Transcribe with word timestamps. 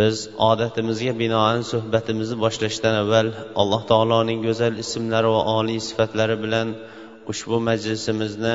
Biz 0.00 0.16
odatimizga 0.50 1.12
binoan 1.22 1.60
suhbatimizni 1.72 2.36
boshlashdan 2.44 2.94
avval 3.02 3.28
alloh 3.62 3.82
taoloning 3.90 4.38
go'zal 4.46 4.74
ismlari 4.84 5.28
va 5.34 5.42
oliy 5.58 5.80
sifatlari 5.88 6.36
bilan 6.44 6.68
ushbu 7.32 7.56
majlisimizni 7.68 8.54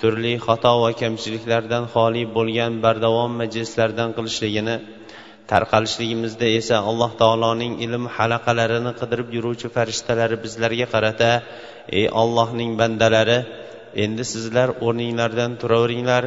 turli 0.00 0.32
xato 0.46 0.72
va 0.82 0.90
kamchiliklardan 1.02 1.84
xoli 1.94 2.22
bo'lgan 2.36 2.72
bardavom 2.84 3.32
majlislardan 3.42 4.10
qilishligini 4.16 4.76
tarqalishligimizda 5.52 6.46
esa 6.60 6.76
alloh 6.90 7.10
taoloning 7.22 7.72
ilm 7.86 8.04
halaqalarini 8.16 8.92
qidirib 9.00 9.28
yuruvchi 9.36 9.68
farishtalari 9.76 10.36
bizlarga 10.44 10.86
qarata 10.94 11.30
ey 11.98 12.06
ollohning 12.22 12.70
bandalari 12.80 13.38
endi 14.04 14.24
sizlar 14.32 14.68
o'rninglardan 14.86 15.50
turaveringlar 15.60 16.24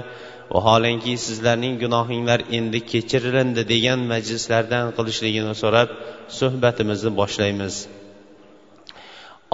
vaholanki 0.52 1.14
sizlarning 1.26 1.76
gunohinglar 1.84 2.40
endi 2.58 2.80
kechirilindi 2.92 3.64
degan 3.74 4.00
majlislardan 4.12 4.86
qilishligini 4.98 5.54
so'rab 5.64 5.90
suhbatimizni 6.40 7.12
boshlaymiz. 7.20 7.76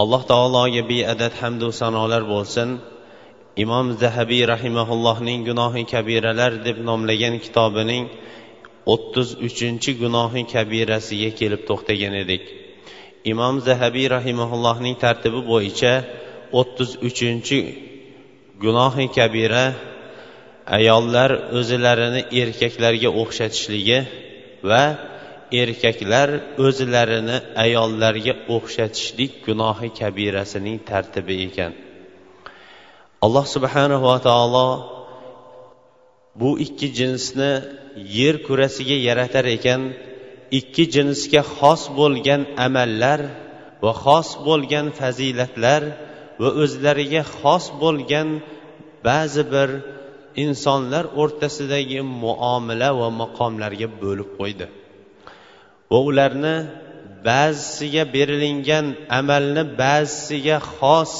Alloh 0.01 0.21
taologa 0.31 0.83
beadad 0.91 1.33
hamdu 1.41 1.67
sanolar 1.81 2.23
bo'lsin. 2.33 2.69
Imom 3.63 3.85
zahabiy 4.01 4.43
rahimaullohning 4.53 5.39
gunohi 5.49 5.83
kabiralar 5.93 6.51
deb 6.67 6.77
nomlagan 6.89 7.35
kitobining 7.45 8.05
o'ttiz 8.93 9.29
uchinchi 9.47 9.91
gunohi 10.03 10.41
kabirasiga 10.53 11.29
kelib 11.39 11.61
to'xtagan 11.69 12.13
edik. 12.23 12.43
Imom 13.31 13.55
zahabiy 13.67 14.07
rahimaullohning 14.17 14.95
tartibi 15.03 15.41
bo'yicha 15.51 15.93
o'ttiz 16.59 16.91
uchinchi 17.09 17.59
gunohi 18.63 19.05
kabira 19.17 19.65
ayollar 20.77 21.31
o'zlarini 21.57 22.21
erkaklarga 22.41 23.09
o'xshatishligi 23.21 23.99
va 24.69 24.83
erkaklar 25.61 26.29
o'zlarini 26.65 27.37
ayollarga 27.65 28.33
o'xshatishlik 28.55 29.31
gunohi 29.45 29.89
kabirasining 29.99 30.77
tartibi 30.89 31.35
ekan. 31.47 31.71
Alloh 33.25 33.45
subhanahu 33.55 34.05
va 34.11 34.17
taolo 34.27 34.67
bu 36.39 36.49
ikki 36.65 36.87
jinsni 36.99 37.51
yer 38.19 38.35
kurasiga 38.47 38.97
yaratar 39.07 39.45
ekan. 39.57 39.81
Ikki 40.59 40.83
jinsga 40.95 41.41
xos 41.55 41.81
bo'lgan 41.99 42.41
amallar 42.65 43.21
va 43.83 43.91
xos 44.03 44.29
bo'lgan 44.47 44.87
fazilatlar 44.99 45.81
va 46.41 46.49
o'zlariga 46.63 47.23
xos 47.37 47.65
bo'lgan 47.81 48.27
ba'zi 49.07 49.43
bir 49.53 49.69
insonlar 50.44 51.04
o'rtasidagi 51.22 52.00
muomala 52.22 52.88
va 53.00 53.08
maqomlarga 53.22 53.88
bo'lib 54.02 54.28
qo'ydi 54.38 54.66
va 55.90 55.98
ularni 56.08 56.56
ba'zisiga 57.28 58.04
berilingan 58.14 58.86
amalni 59.20 59.62
ba'zisiga 59.82 60.56
xos 60.76 61.12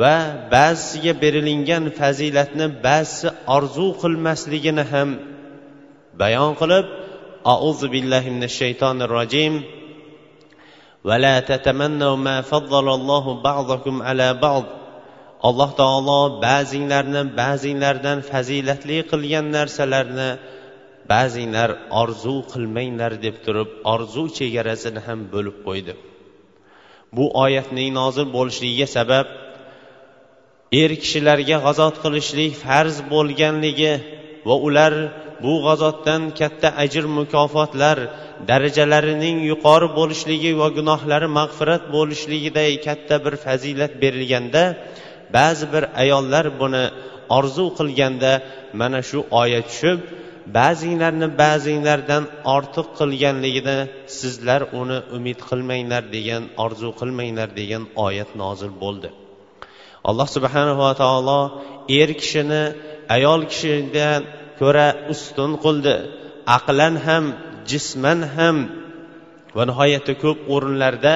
va 0.00 0.14
ba'zisiga 0.54 1.12
berilingan 1.22 1.84
fazilatni 1.98 2.66
ba'zisi 2.86 3.28
orzu 3.56 3.88
qilmasligini 4.02 4.84
ham 4.92 5.10
bayon 6.20 6.52
qilib 6.60 6.86
auzu 7.54 7.86
billahi 7.94 8.28
minash 8.34 8.56
shaytonir 8.62 9.10
rojim 9.18 9.54
ولا 11.08 11.40
تتمنوا 11.40 12.16
ما 12.16 12.36
فضل 12.40 12.86
الله 12.98 13.24
بعضكم 13.42 14.02
على 14.02 14.34
بعض 14.34 14.64
alloh 15.47 15.71
taolo 15.81 16.19
ba'zinglarni 16.47 17.21
ba'zinglardan 17.41 18.19
fazilatli 18.31 18.97
qilgan 19.11 19.45
narsalarni 19.57 20.29
ba'zinglar 21.11 21.69
orzu 22.01 22.35
qilmanglar 22.51 23.11
deb 23.25 23.35
turib 23.45 23.69
orzu 23.93 24.23
chegarasini 24.37 25.01
ham 25.07 25.19
bo'lib 25.33 25.57
qo'ydi. 25.67 25.93
Bu 27.15 27.25
oyatning 27.45 27.89
nozil 27.99 28.27
bo'lishligiga 28.35 28.87
sabab 28.97 29.27
er 30.81 30.91
kishilarga 31.01 31.57
g'azot 31.65 31.95
qilishlik 32.03 32.51
farz 32.63 32.95
bo'lganligi 33.13 33.93
va 34.47 34.55
ular 34.67 34.93
bu 35.43 35.53
g'azotdan 35.65 36.21
katta 36.39 36.69
ajr 36.83 37.05
mukofotlar 37.17 37.97
darajalarining 38.49 39.37
yuqori 39.51 39.87
bo'lishligi 39.99 40.51
va 40.61 40.67
gunohlari 40.77 41.29
mag'firat 41.39 41.83
bo'lishligiday 41.95 42.71
katta 42.87 43.15
bir 43.25 43.35
fazilat 43.45 43.93
berilganda 44.03 44.63
ba'zi 45.35 45.65
bir 45.73 45.83
ayollar 46.03 46.45
buni 46.61 46.83
orzu 47.37 47.65
qilganda 47.77 48.31
mana 48.79 48.99
shu 49.09 49.19
oyat 49.41 49.65
tushib 49.71 49.99
ba'zinglarni 50.57 51.27
ba'zinglardan 51.43 52.23
ortiq 52.55 52.87
qilganligida 52.99 53.77
sizlar 54.19 54.61
uni 54.81 54.97
umid 55.17 55.39
qilmanglar 55.49 56.03
degan 56.15 56.43
orzu 56.65 56.89
qilmanglar 56.99 57.49
degan 57.59 57.83
oyat 58.05 58.29
nozil 58.41 58.71
bo'ldi. 58.83 59.09
Alloh 60.09 60.27
subhanava 60.35 60.89
taolo 61.01 61.41
er 61.99 62.09
kishini 62.21 62.63
ayol 63.15 63.41
kishidan 63.51 64.21
ko'ra 64.59 64.87
ustun 65.13 65.51
qildi. 65.63 65.95
Aqlan 66.57 66.95
ham 67.05 67.25
jisman 67.71 68.19
ham 68.35 68.57
va 69.55 69.63
nihoyatda 69.69 70.13
ko'p 70.23 70.39
o'rinlarda 70.53 71.15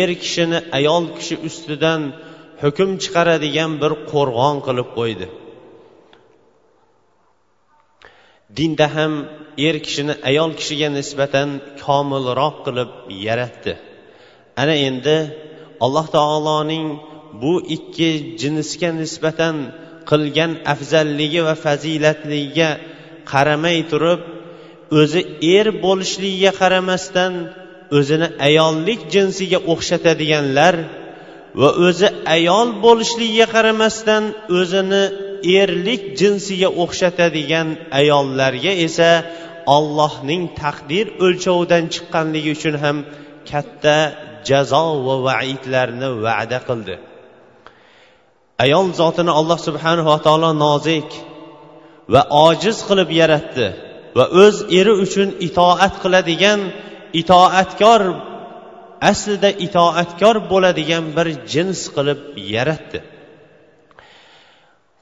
er 0.00 0.10
kishini 0.22 0.58
ayol 0.78 1.04
kishi 1.16 1.36
ustidan 1.48 2.00
hukm 2.62 2.90
chiqaradigan 3.02 3.72
bir 3.82 3.92
qo'rg'on 4.12 4.56
qilib 4.66 4.88
qo'ydi. 4.98 5.26
Dinda 8.56 8.86
ham 8.96 9.12
er 9.66 9.76
kishini 9.84 10.14
ayol 10.30 10.50
kishiga 10.60 10.88
nisbatan 10.98 11.48
komilroq 11.84 12.56
qilib 12.66 12.90
yaratdi. 13.26 13.72
Ana 14.62 14.74
endi 14.88 15.16
alloh 15.84 16.06
taoloning 16.16 16.86
bu 17.42 17.54
ikki 17.76 18.10
jinsga 18.40 18.90
nisbatan 19.02 19.56
qilgan 20.10 20.52
afzalligi 20.72 21.40
va 21.48 21.54
fazilatligiga 21.64 22.70
qaramay 23.32 23.78
turib 23.90 24.20
o'zi 25.00 25.20
er 25.56 25.66
bo'lishligiga 25.84 26.52
qaramasdan 26.60 27.32
o'zini 27.98 28.28
ayollik 28.48 29.00
jinsiga 29.14 29.58
o'xshatadiganlar 29.72 30.74
va 31.60 31.70
o'zi 31.86 32.08
ayol 32.36 32.68
bo'lishligiga 32.84 33.46
qaramasdan 33.54 34.24
o'zini 34.58 35.04
erlik 35.60 36.02
jinsiga 36.20 36.68
o'xshatadigan 36.82 37.68
ayollarga 38.00 38.72
esa 38.86 39.10
ollohning 39.76 40.42
taqdir 40.62 41.06
o'lchovidan 41.26 41.84
chiqqanligi 41.94 42.50
uchun 42.56 42.74
ham 42.84 42.96
katta 43.50 43.96
jazo 44.48 44.86
va 45.06 45.14
vaidlarni 45.26 46.08
va'da 46.24 46.58
qildi. 46.68 46.94
Ayol 48.64 48.86
zotini 49.00 49.32
alloh 49.40 49.58
subhanava 49.68 50.16
taolo 50.26 50.50
nozik 50.64 51.08
va 52.12 52.22
ojiz 52.46 52.76
qilib 52.88 53.10
yaratdi 53.20 53.66
va 54.18 54.24
o'z 54.44 54.56
eri 54.78 54.92
uchun 55.04 55.28
itoat 55.48 55.94
qiladigan 56.02 56.60
itoatkor 57.20 58.00
aslida 59.10 59.50
itoatkor 59.66 60.36
bo'ladigan 60.52 61.04
bir 61.16 61.26
jins 61.52 61.80
qilib 61.96 62.20
yaratdi. 62.54 62.98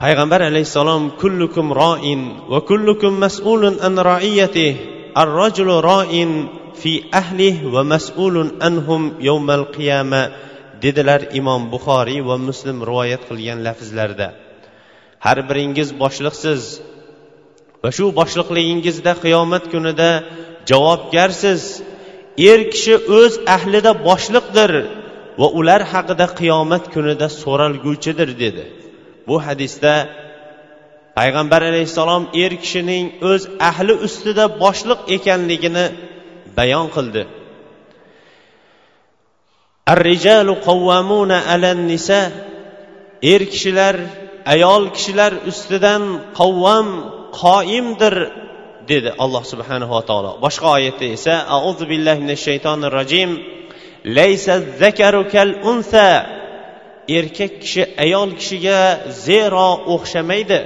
Payg'ambar 0.02 0.40
alayhissalom 0.50 1.02
kullukum 1.20 1.66
roin 1.82 2.20
va 2.52 2.60
kullukum 2.70 3.12
mas'ulun 3.24 3.74
an 3.86 3.94
roiyati 4.10 4.68
ar 5.20 5.28
rajulu 5.40 5.74
roin 5.90 6.30
fi 6.80 6.92
ahlih 7.20 7.56
va 7.74 7.82
mas'ulun 7.92 8.48
anhum 8.68 9.02
yawmal 9.28 9.64
qiyama 9.76 10.22
dedilar 10.82 11.20
imom 11.40 11.62
buxoriy 11.72 12.20
va 12.28 12.36
muslim 12.48 12.78
rivoyat 12.88 13.22
qilgan 13.28 13.58
lafzlarda 13.66 14.28
har 15.24 15.38
biringiz 15.48 15.88
boshliqsiz 16.02 16.62
va 17.82 17.90
shu 17.96 18.06
boshliqligingizda 18.20 19.12
qiyomat 19.24 19.64
kunida 19.72 20.10
javobgarsiz 20.70 21.62
er 22.51 22.59
kishi 22.74 22.95
o'z 23.19 23.33
ahlida 23.56 23.91
boshliqdir 24.07 24.71
va 25.41 25.47
ular 25.59 25.81
haqida 25.94 26.25
qiyomat 26.39 26.83
kunida 26.94 27.27
so'ralguvchidir 27.41 28.30
dedi 28.44 28.63
bu 29.27 29.35
hadisda 29.45 29.94
payg'ambar 31.18 31.62
alayhissalom 31.71 32.24
er 32.44 32.51
kishining 32.63 33.06
o'z 33.31 33.44
ahli 33.69 33.94
ustida 34.07 34.45
boshliq 34.63 35.00
ekanligini 35.15 35.85
bayon 36.57 36.88
qildi 36.97 37.24
الرجال 39.94 40.47
قوامون 40.69 41.31
على 41.31 41.69
النساء 41.71 42.31
er 43.33 43.41
kishilar 43.51 43.95
ayol 44.53 44.83
kishilar 44.95 45.33
ustidan 45.51 46.03
qavvam 46.39 46.88
qoimdir 47.41 48.15
dedi 48.93 49.11
alloh 49.25 49.43
subhanava 49.52 50.00
taolo 50.11 50.32
boshqa 50.44 50.69
oyatda 50.79 51.06
esa 51.17 51.35
auzu 51.56 51.85
billahi 51.93 52.19
minash 52.25 52.43
shaytonir 52.49 52.93
rojim 52.99 53.31
laysa 54.19 54.55
zakaru 54.81 55.23
kal 55.35 55.50
unsa 55.70 56.05
erkak 57.08 57.52
kishi 57.62 57.82
ayol 58.05 58.31
kishiga 58.40 58.79
zero 59.26 59.69
o'xshamaydi. 59.94 60.61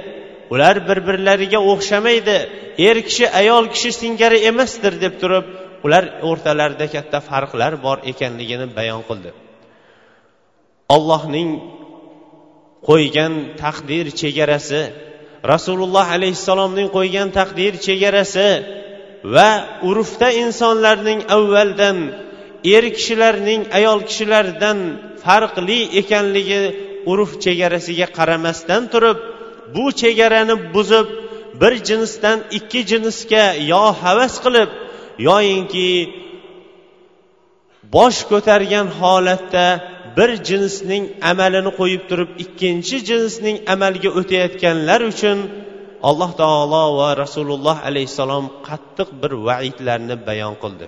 Ular 0.53 0.75
bir 0.87 0.99
birlariga 1.07 1.59
o'xshamaydi. 1.71 2.37
Er 2.87 2.97
kishi 3.07 3.25
ayol 3.41 3.65
kishi 3.73 3.91
singari 4.01 4.37
emasdir 4.49 4.93
deb 5.03 5.13
turib 5.21 5.45
ular 5.85 6.03
o'rtalarida 6.29 6.85
katta 6.95 7.19
farqlar 7.29 7.73
bor 7.85 7.97
ekanligini 8.11 8.67
bayon 8.77 9.01
qildi. 9.09 9.31
Ollohning 10.95 11.49
qo'ygan 12.89 13.33
taqdir 13.61 14.05
chegarasi 14.21 14.81
rasululloh 15.51 16.07
alayhissalomning 16.17 16.89
qo'ygan 16.97 17.29
taqdir 17.37 17.73
chegarasi 17.87 18.49
va 19.35 19.49
urfda 19.89 20.29
insonlarning 20.43 21.19
avvaldan 21.37 21.97
er 22.75 22.85
kishilarning 22.97 23.61
ayol 23.77 23.99
kishilardan 24.09 24.77
farqli 25.23 25.79
ekanligi 26.01 26.61
urf 27.11 27.31
chegarasiga 27.45 28.07
qaramasdan 28.17 28.83
turib 28.93 29.17
bu 29.75 29.85
chegarani 30.01 30.55
buzib 30.75 31.07
bir 31.61 31.73
jinsdan 31.89 32.37
ikki 32.57 32.81
jinsga 32.91 33.45
yo 33.71 33.83
havas 34.03 34.35
qilib 34.43 34.69
yoyinki 35.27 35.89
bosh 37.95 38.19
ko'targan 38.31 38.87
holatda 38.99 39.65
bir 40.17 40.29
jinsning 40.49 41.03
amalini 41.31 41.71
qo'yib 41.79 42.03
turib 42.09 42.31
ikkinchi 42.43 42.97
jinsning 43.09 43.57
amaliga 43.73 44.09
o'tayotganlar 44.19 45.01
uchun 45.11 45.37
alloh 46.09 46.31
taolo 46.41 46.83
va 46.99 47.09
rasululloh 47.23 47.77
alayhissalom 47.89 48.45
qattiq 48.67 49.09
bir 49.21 49.31
vaidlarni 49.47 50.15
bayon 50.27 50.55
qildi. 50.63 50.85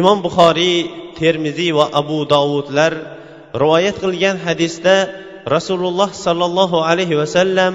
Imom 0.00 0.18
buxoriy 0.26 0.76
termiziy 1.20 1.70
va 1.78 1.86
abu 2.00 2.18
dovudlar 2.34 2.92
rivoyat 3.62 3.96
qilgan 4.04 4.36
hadisda 4.46 4.96
rasululloh 5.54 6.10
sollallohu 6.24 6.78
alayhi 6.90 7.18
vasallam 7.22 7.74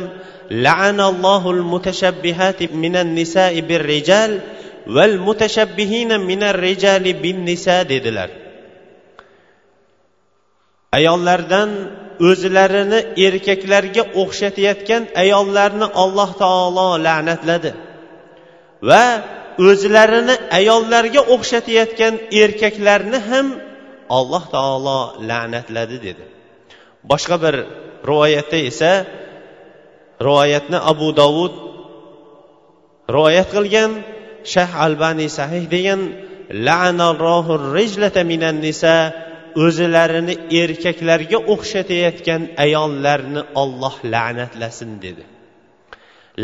la'anallohul 0.65 1.63
mutashabbihati 1.73 2.71
minan 2.83 3.09
nisa'i 3.19 3.61
birrijal 3.69 4.31
val 4.95 5.15
mutashabbihina 5.27 6.15
minar 6.29 6.55
rijali 6.67 7.11
bin 7.23 7.37
nisa 7.49 7.77
dedilar. 7.91 8.48
Ayollardan 10.97 11.69
o'zlarini 12.29 12.99
erkaklarga 13.25 14.03
o'xshatayotgan 14.21 15.03
ayollarni 15.23 15.87
alloh 16.03 16.29
taolo 16.43 16.87
la'natladi. 17.05 17.71
Va 18.89 19.05
o'zlarini 19.69 20.35
ayollarga 20.59 21.21
o'xshatayotgan 21.33 22.13
erkaklarni 22.41 23.19
ham 23.29 23.47
alloh 24.17 24.43
taolo 24.55 24.99
la'natladi 25.29 25.97
dedi. 26.07 26.23
Boshqa 27.11 27.35
bir 27.43 27.55
rivoyatda 28.09 28.57
esa 28.69 28.91
rivoyatni 30.27 30.79
abu 30.91 31.07
dovud 31.21 31.53
rivoyat 33.15 33.49
qilgan 33.55 33.91
shah 34.53 34.69
albaniy 34.85 35.29
sahih 35.39 35.63
degan 35.75 36.01
minan 38.31 38.55
nisa 38.65 38.95
o'zilarini 39.65 40.35
erkaklarga 40.61 41.37
o'xshatayotgan 41.53 42.41
ayollarni 42.65 43.41
olloh 43.61 43.95
la'natlasin 44.13 44.91
dedi. 45.05 45.23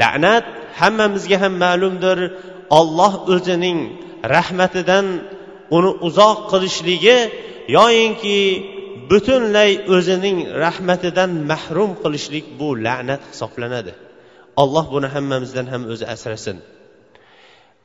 La'nat 0.02 0.46
hammamizga 0.82 1.38
ham 1.44 1.54
ma'lumdir. 1.66 2.20
Olloh 2.80 3.14
o'zining 3.34 3.80
rahmatidan 4.36 5.06
uni 5.78 5.92
uzoq 6.08 6.40
qilishligi 6.52 7.18
yoyinki 7.78 8.40
butunlay 9.10 9.72
o'zining 9.96 10.38
rahmatidan 10.64 11.32
mahrum 11.52 11.92
qilishlik 12.04 12.46
bu 12.60 12.68
la'nat 12.86 13.22
hisoblanadi. 13.32 13.94
Alloh 14.64 14.86
buni 14.96 15.08
hammamizdan 15.16 15.68
ham 15.74 15.82
o'zi 15.94 16.06
asrasin. 16.16 16.58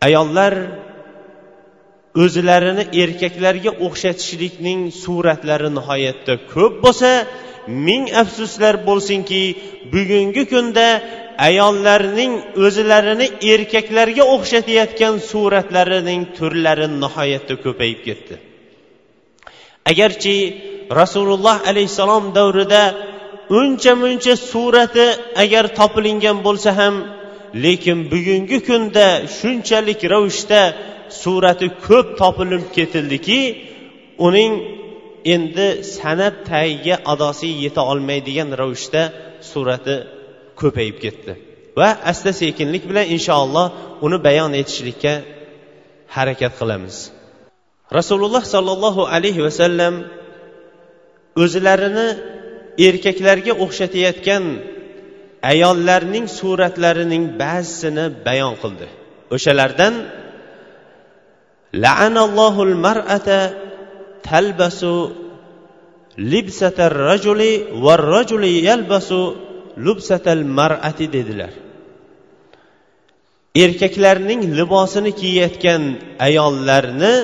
Ayollar 0.06 0.54
o'zlarini 2.18 2.84
erkaklarga 3.02 3.70
o'xshatishlikning 3.86 4.80
suratlari 5.02 5.70
nihoyatda 5.78 6.34
ko'p 6.52 6.74
bo'lsa 6.84 7.10
ming 7.86 8.04
afsuslar 8.22 8.74
bo'lsinki 8.88 9.42
bugungi 9.92 10.44
kunda 10.52 10.86
ayollarning 11.48 12.32
o'zlarini 12.66 13.26
erkaklarga 13.52 14.24
o'xshatayotgan 14.34 15.14
suratlarining 15.30 16.22
turlari 16.36 16.88
nihoyatda 17.02 17.54
ko'payib 17.64 18.00
ketdi. 18.06 18.34
Agarchi 19.90 20.36
rasululloh 21.00 21.56
alayhissalom 21.70 22.24
davrida 22.38 22.82
uncha 23.60 23.92
muncha 24.02 24.34
surati 24.50 25.06
agar 25.42 25.64
topilingan 25.78 26.38
bo'lsa 26.46 26.70
ham 26.80 26.94
lekin 27.64 27.98
bugungi 28.12 28.58
kunda 28.68 29.06
shunchalik 29.38 30.00
ravishda 30.12 30.62
surati 31.22 31.66
ko'p 31.86 32.06
topilib 32.20 32.64
ketildiki 32.76 33.40
uning 34.26 34.52
endi 35.34 35.68
san'at 35.96 36.36
tagiga 36.50 36.96
adosi 37.12 37.48
yeta 37.64 37.82
olmaydigan 37.92 38.48
ravishda 38.60 39.02
surati 39.52 39.96
ko'payib 40.60 40.96
ketdi. 41.04 41.32
Va 41.78 41.88
asta 42.10 42.30
sekinlik 42.42 42.84
bilan 42.90 43.06
inshaalloh 43.16 43.66
uni 44.06 44.18
bayon 44.26 44.52
etishlikka 44.60 45.14
harakat 46.16 46.52
qilamiz. 46.60 46.96
Rasululloh 47.98 48.44
sollallohu 48.54 49.02
alayhi 49.16 49.40
vasallam 49.46 49.94
o'zlarini 51.44 52.08
erkaklarga 52.88 53.52
o'xshatayotgan 53.64 54.44
ayollarning 55.52 56.26
suratlarining 56.38 57.24
ba'zisini 57.42 58.04
bayon 58.26 58.54
qildi. 58.62 58.86
O'shalardan 59.34 59.94
la'anallohul 61.72 62.74
mar'ata 62.74 63.54
talbasu 64.26 65.14
libsatar 66.18 66.92
rajuli 66.92 67.52
va 67.84 67.94
rajuli 67.96 68.52
yalbasu 68.68 69.20
lubsatal 69.84 70.44
mar'ati 70.58 71.06
dedilar. 71.16 71.52
Erkaklarning 73.54 74.42
libosini 74.58 75.12
kiyayotgan 75.20 75.82
ayollarni 76.26 77.14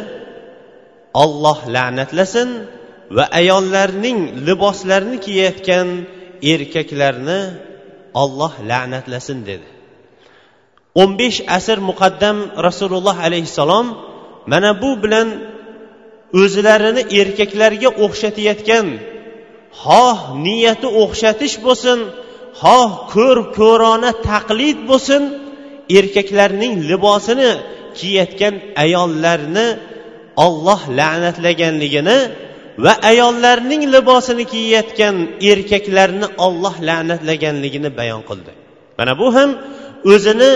olloh 1.14 1.58
la'natlasin 1.74 2.48
va 3.16 3.24
ayollarning 3.40 4.18
liboslarini 4.46 5.18
kiyayotgan 5.26 5.88
erkaklarni 6.52 7.40
olloh 8.22 8.54
la'natlasin 8.70 9.38
dedi. 9.48 9.68
O'n 11.00 11.10
besh 11.20 11.38
asr 11.58 11.78
muqaddam 11.90 12.36
rasululloh 12.66 13.16
alayhissalom 13.26 13.86
mana 14.50 14.70
bu 14.82 14.90
bilan 15.02 15.28
o'zlarini 16.42 17.02
erkaklarga 17.20 17.90
o'xshatayotgan 18.04 18.86
xoh 19.84 20.20
niyati 20.46 20.88
o'xshatish 21.02 21.56
bo'lsin 21.66 21.98
xoh 22.62 22.90
ko'r 23.14 23.38
ko'rona 23.58 24.10
taqlid 24.28 24.78
bo'lsin 24.90 25.22
erkaklarning 25.98 26.74
libosini 26.90 27.50
kiyayotgan 27.98 28.54
ayollarni 28.84 29.66
olloh 30.46 30.80
la'natlaganligini 30.98 32.18
va 32.84 32.92
ayollarning 33.10 33.82
libosini 33.94 34.44
kiyayotgan 34.52 35.16
erkaklarni 35.52 36.26
olloh 36.46 36.76
la'natlaganligini 36.88 37.90
bayon 38.00 38.22
qildi. 38.28 38.52
Mana 38.98 39.12
bu 39.20 39.28
ham 39.36 39.50
o'zini 40.12 40.50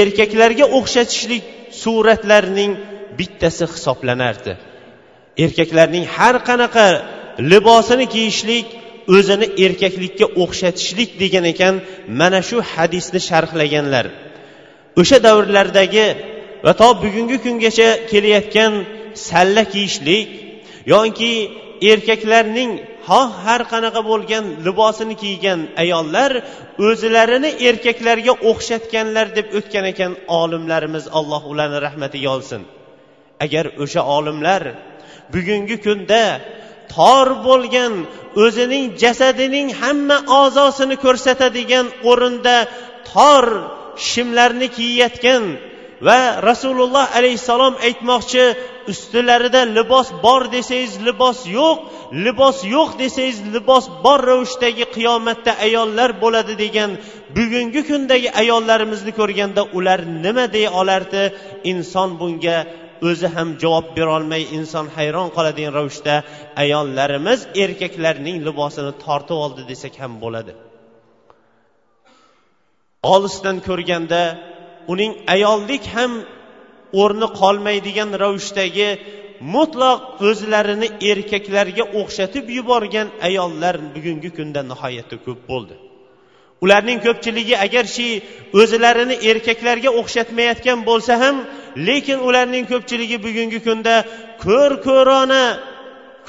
erkaklarga 0.00 0.66
o'xshatishlik 0.78 1.42
suratlarining 1.82 2.72
bittasi 3.18 3.64
hisoblanardi. 3.74 4.52
Erkaklarning 5.44 6.04
har 6.16 6.36
qanaqa 6.48 6.86
libosini 7.50 8.06
kiyishlik 8.14 8.66
o'zini 9.16 9.46
erkaklikka 9.64 10.26
o'xshatishlik 10.42 11.10
degan 11.22 11.44
ekan 11.52 11.74
mana 12.20 12.40
shu 12.48 12.56
hadisni 12.72 13.20
sharhlaganlar. 13.28 14.06
O'sha 15.00 15.18
davrlardagi 15.26 16.06
va 16.64 16.72
to 16.80 16.88
bugungi 17.02 17.36
kungacha 17.44 17.88
kelayotgan 18.10 18.72
salla 19.28 19.62
kiyishlik 19.72 20.28
yoki 20.92 21.32
erkaklarning 21.92 22.70
xoh 23.08 23.28
har 23.44 23.62
qanaqa 23.72 24.00
bo'lgan 24.10 24.44
libosini 24.66 25.14
kiygan 25.22 25.60
ayollar 25.82 26.30
o'zlarini 26.88 27.50
erkaklarga 27.68 28.32
o'xshatganlar 28.50 29.26
deb 29.38 29.46
o'tgan 29.58 29.84
ekan 29.92 30.12
olimlarimiz 30.40 31.04
alloh 31.18 31.42
ularni 31.52 31.78
rahmatiga 31.86 32.28
olsin. 32.36 32.62
Agar 33.44 33.66
o'sha 33.82 34.02
olimlar 34.16 34.62
bugungi 35.32 35.76
kunda 35.86 36.24
tor 36.94 37.28
bo'lgan 37.46 37.92
o'zining 38.44 38.84
jasadining 39.02 39.68
hamma 39.82 40.18
a'zosini 40.40 40.96
ko'rsatadigan 41.04 41.86
o'rinda 42.10 42.56
tor 43.10 43.44
shimlarni 44.08 44.68
kiyayotgan 44.76 45.42
va 46.06 46.20
rasululloh 46.48 47.06
alayhissalom 47.18 47.74
aytmoqchi 47.88 48.44
ustilarida 48.92 49.62
libos 49.76 50.08
bor 50.24 50.42
desangiz 50.56 50.92
libos 51.08 51.38
yo'q 51.58 51.78
libos 52.24 52.56
yo'q 52.74 52.90
desangiz 53.02 53.38
libos 53.54 53.84
bor 54.04 54.20
ravishdagi 54.30 54.84
qiyomatda 54.96 55.52
ayollar 55.66 56.10
bo'ladi 56.22 56.54
degan 56.64 56.90
bugungi 57.36 57.80
kundagi 57.90 58.28
ayollarimizni 58.42 59.12
ko'rganda 59.20 59.62
ular 59.76 60.00
nima 60.24 60.44
deya 60.54 60.70
olardi? 60.80 61.22
Inson 61.70 62.10
bunga 62.20 62.58
o'zi 63.08 63.28
ham 63.34 63.48
javob 63.62 63.86
berolmay 63.96 64.42
inson 64.58 64.86
hayron 64.96 65.28
qoladigan 65.36 65.72
ravishda 65.78 66.14
ayollarimiz 66.62 67.40
erkaklarning 67.64 68.36
libosini 68.46 68.92
tortib 69.04 69.38
oldi 69.44 69.62
desak 69.70 69.94
ham 70.02 70.12
bo'ladi. 70.24 70.52
Olisdan 73.14 73.56
ko'rganda 73.68 74.22
uning 74.92 75.12
ayollik 75.34 75.84
ham 75.96 76.12
o'rni 77.02 77.28
qolmaydigan 77.40 78.10
ravishdagi 78.22 78.88
mutlaq 79.54 80.00
o'zlarini 80.28 80.88
erkaklarga 81.10 81.84
o'xshatib 82.00 82.44
yuborgan 82.58 83.08
ayollar 83.28 83.74
bugungi 83.94 84.30
kunda 84.38 84.60
nihoyatda 84.70 85.16
ko'p 85.26 85.40
bo'ldi. 85.50 85.74
Ularning 86.64 86.98
ko'pchiligi 87.06 87.54
agarchi 87.66 88.08
o'zlarini 88.60 89.16
erkaklarga 89.30 89.90
o'xshatmayotgan 90.00 90.78
bo'lsa 90.88 91.14
ham 91.22 91.36
lekin 91.88 92.18
ularning 92.28 92.64
ko'pchiligi 92.72 93.16
bugungi 93.26 93.58
kunda 93.66 93.94
ko'r 94.44 94.72
ko'rona 94.88 95.42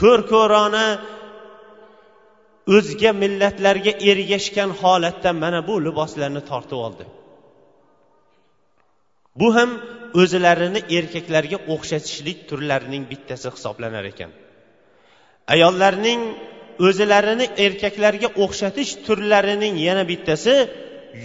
ko'r 0.01 0.21
ko'rona 0.33 0.85
o'zga 2.75 3.11
millatlarga 3.23 3.93
ergashgan 4.09 4.69
holatda 4.81 5.29
mana 5.43 5.59
bu 5.67 5.75
liboslarni 5.87 6.41
tortib 6.51 6.79
oldi. 6.87 7.05
Bu 9.39 9.47
ham 9.57 9.71
o'zlarini 10.21 10.81
erkaklarga 10.97 11.57
o'xshatishlik 11.73 12.37
turlarining 12.49 13.03
bittasi 13.11 13.47
hisoblanar 13.55 14.05
ekan. 14.11 14.31
Ayollarning 15.53 16.21
o'zlarini 16.85 17.45
erkaklarga 17.65 18.29
o'xshatish 18.43 18.91
turlarining 19.05 19.75
yana 19.87 20.03
bittasi 20.11 20.53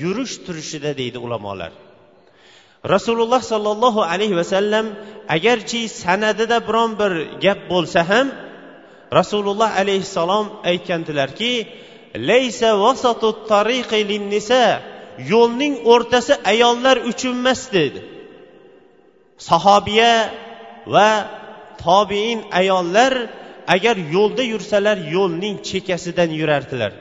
yurish 0.02 0.34
turishida 0.44 0.90
deydi 1.00 1.18
ulamolar. 1.26 1.72
Rasululloh 2.94 3.42
sollallohu 3.52 4.00
alayhi 4.12 4.36
vasallam 4.40 4.86
agarchi 5.36 5.80
sanadida 6.02 6.58
biron 6.68 6.90
bir 7.00 7.12
gap 7.44 7.60
bo'lsa 7.72 8.00
ham 8.10 8.26
rasululloh 9.18 9.70
alayhissalom 9.82 10.46
aytgandilarki 10.70 11.52
laysa 12.30 12.68
vasatu 12.84 13.28
tariqi 13.52 14.00
linnisa 14.10 14.62
yo'lning 15.32 15.74
o'rtasi 15.92 16.32
ayollar 16.52 16.96
uchun 17.10 17.34
emas 17.42 17.62
dedi. 17.76 18.00
Sahobiya 19.48 20.14
va 20.94 21.10
tobein 21.84 22.38
ayollar 22.60 23.12
agar 23.74 23.96
yo'lda 24.14 24.42
yursalar 24.52 24.96
yo'lning 25.14 25.56
chekkasidan 25.68 26.30
yurardilar. 26.40 26.92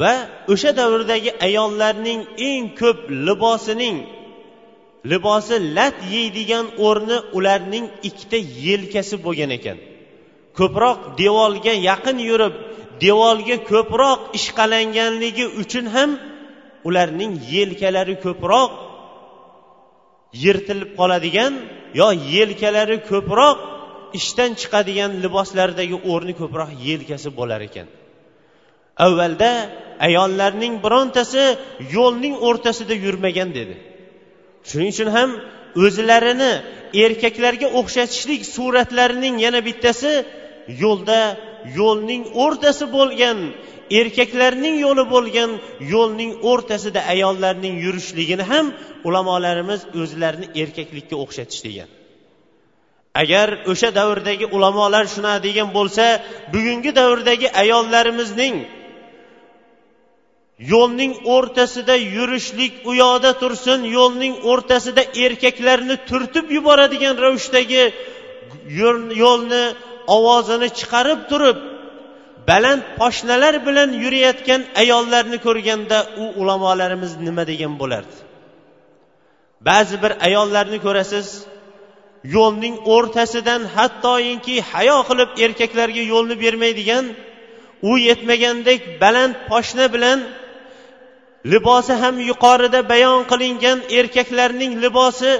Va 0.00 0.14
o'sha 0.52 0.70
davrdagi 0.80 1.30
ayollarning 1.46 2.20
eng 2.48 2.64
ko'p 2.80 2.98
libosining 3.26 3.96
libosi 5.10 5.56
lat 5.76 5.96
yeydigan 6.14 6.66
o'rni 6.86 7.18
ularning 7.38 7.86
ikkita 8.08 8.38
yelkasi 8.66 9.16
bo'lgan 9.24 9.50
ekan. 9.58 9.78
Ko'proq 10.58 10.98
devorga 11.20 11.74
yaqin 11.88 12.18
yurib 12.30 12.54
devorga 13.04 13.56
ko'proq 13.70 14.20
ishqalanganligi 14.38 15.46
uchun 15.62 15.86
ham 15.94 16.10
ularning 16.88 17.32
yelkalari 17.54 18.16
ko'proq 18.24 18.70
yirtilib 20.42 20.90
qoladigan 20.98 21.52
yo 22.00 22.08
yelkalari 22.34 22.96
ko'proq 23.10 23.58
ishdan 24.18 24.50
chiqadigan 24.60 25.12
liboslardagi 25.24 25.96
o'rni 26.12 26.34
ko'proq 26.40 26.70
yelkasi 26.88 27.28
bo'lar 27.38 27.60
ekan. 27.68 27.86
Avvalda 29.06 29.50
ayollarning 30.08 30.74
birontasi 30.84 31.42
yo'lning 31.96 32.34
o'rtasida 32.48 32.94
yurmagan 33.04 33.48
dedi. 33.58 33.74
Shuning 34.68 34.90
uchun 34.94 35.08
ham 35.16 35.30
o'zlarini 35.84 36.52
erkaklarga 37.04 37.68
o'xshatishlik 37.78 38.42
suratlarining 38.56 39.36
yana 39.44 39.60
bittasi 39.68 40.12
yo'lda 40.82 41.20
yo'lning 41.78 42.22
o'rtasi 42.44 42.84
bo'lgan 42.96 43.38
erkaklarning 44.00 44.76
yo'li 44.86 45.04
bo'lgan 45.14 45.50
yo'lning 45.94 46.32
o'rtasida 46.50 47.00
ayollarning 47.14 47.74
yurishligini 47.84 48.44
ham 48.52 48.66
ulamolarimiz 49.08 49.80
o'zlarini 50.02 50.46
erkaklikka 50.62 51.16
o'xshatish 51.24 51.62
degan. 51.68 51.88
Agar 53.22 53.48
o'sha 53.72 53.88
davrdagi 53.98 54.46
ulamolar 54.56 55.04
shunaqa 55.14 55.44
degan 55.46 55.68
bo'lsa 55.76 56.04
bugungi 56.54 56.90
davrdagi 57.00 57.48
ayollarimizning 57.62 58.54
yo'lning 60.72 61.12
o'rtasida 61.34 61.94
yurishlik 62.16 62.72
u 62.88 62.92
yoqda 63.02 63.30
tursin 63.42 63.80
yo'lning 63.96 64.34
o'rtasida 64.50 65.02
erkaklarni 65.24 65.96
turtib 66.08 66.46
yuboradigan 66.56 67.14
ravishdagi 67.24 67.82
yo'lni 69.22 69.62
ovozini 70.16 70.68
chiqarib 70.78 71.20
turib 71.30 71.58
baland 72.50 72.82
poshnalar 73.00 73.54
bilan 73.66 73.90
yurayotgan 74.04 74.60
ayollarni 74.82 75.38
ko'rganda 75.46 75.98
u 76.22 76.24
ulamolarimiz 76.40 77.12
nima 77.26 77.44
degan 77.50 77.72
bo'lardi? 77.82 78.16
Ba'zi 79.68 79.96
bir 80.02 80.12
ayollarni 80.26 80.78
ko'rasiz 80.86 81.26
yo'lning 82.24 82.76
o'rtasidan 82.94 83.62
hattoinki 83.76 84.56
hayo 84.72 84.98
qilib 85.08 85.30
erkaklarga 85.44 86.02
yo'lni 86.12 86.36
bermaydigan 86.44 87.04
u 87.90 87.92
yetmagandek 88.08 88.80
baland 89.02 89.34
poshna 89.50 89.86
bilan 89.94 90.18
libosi 91.52 91.94
ham 92.02 92.16
yuqorida 92.30 92.80
bayon 92.92 93.20
qilingan 93.30 93.78
erkaklarning 93.98 94.72
libosi 94.84 95.32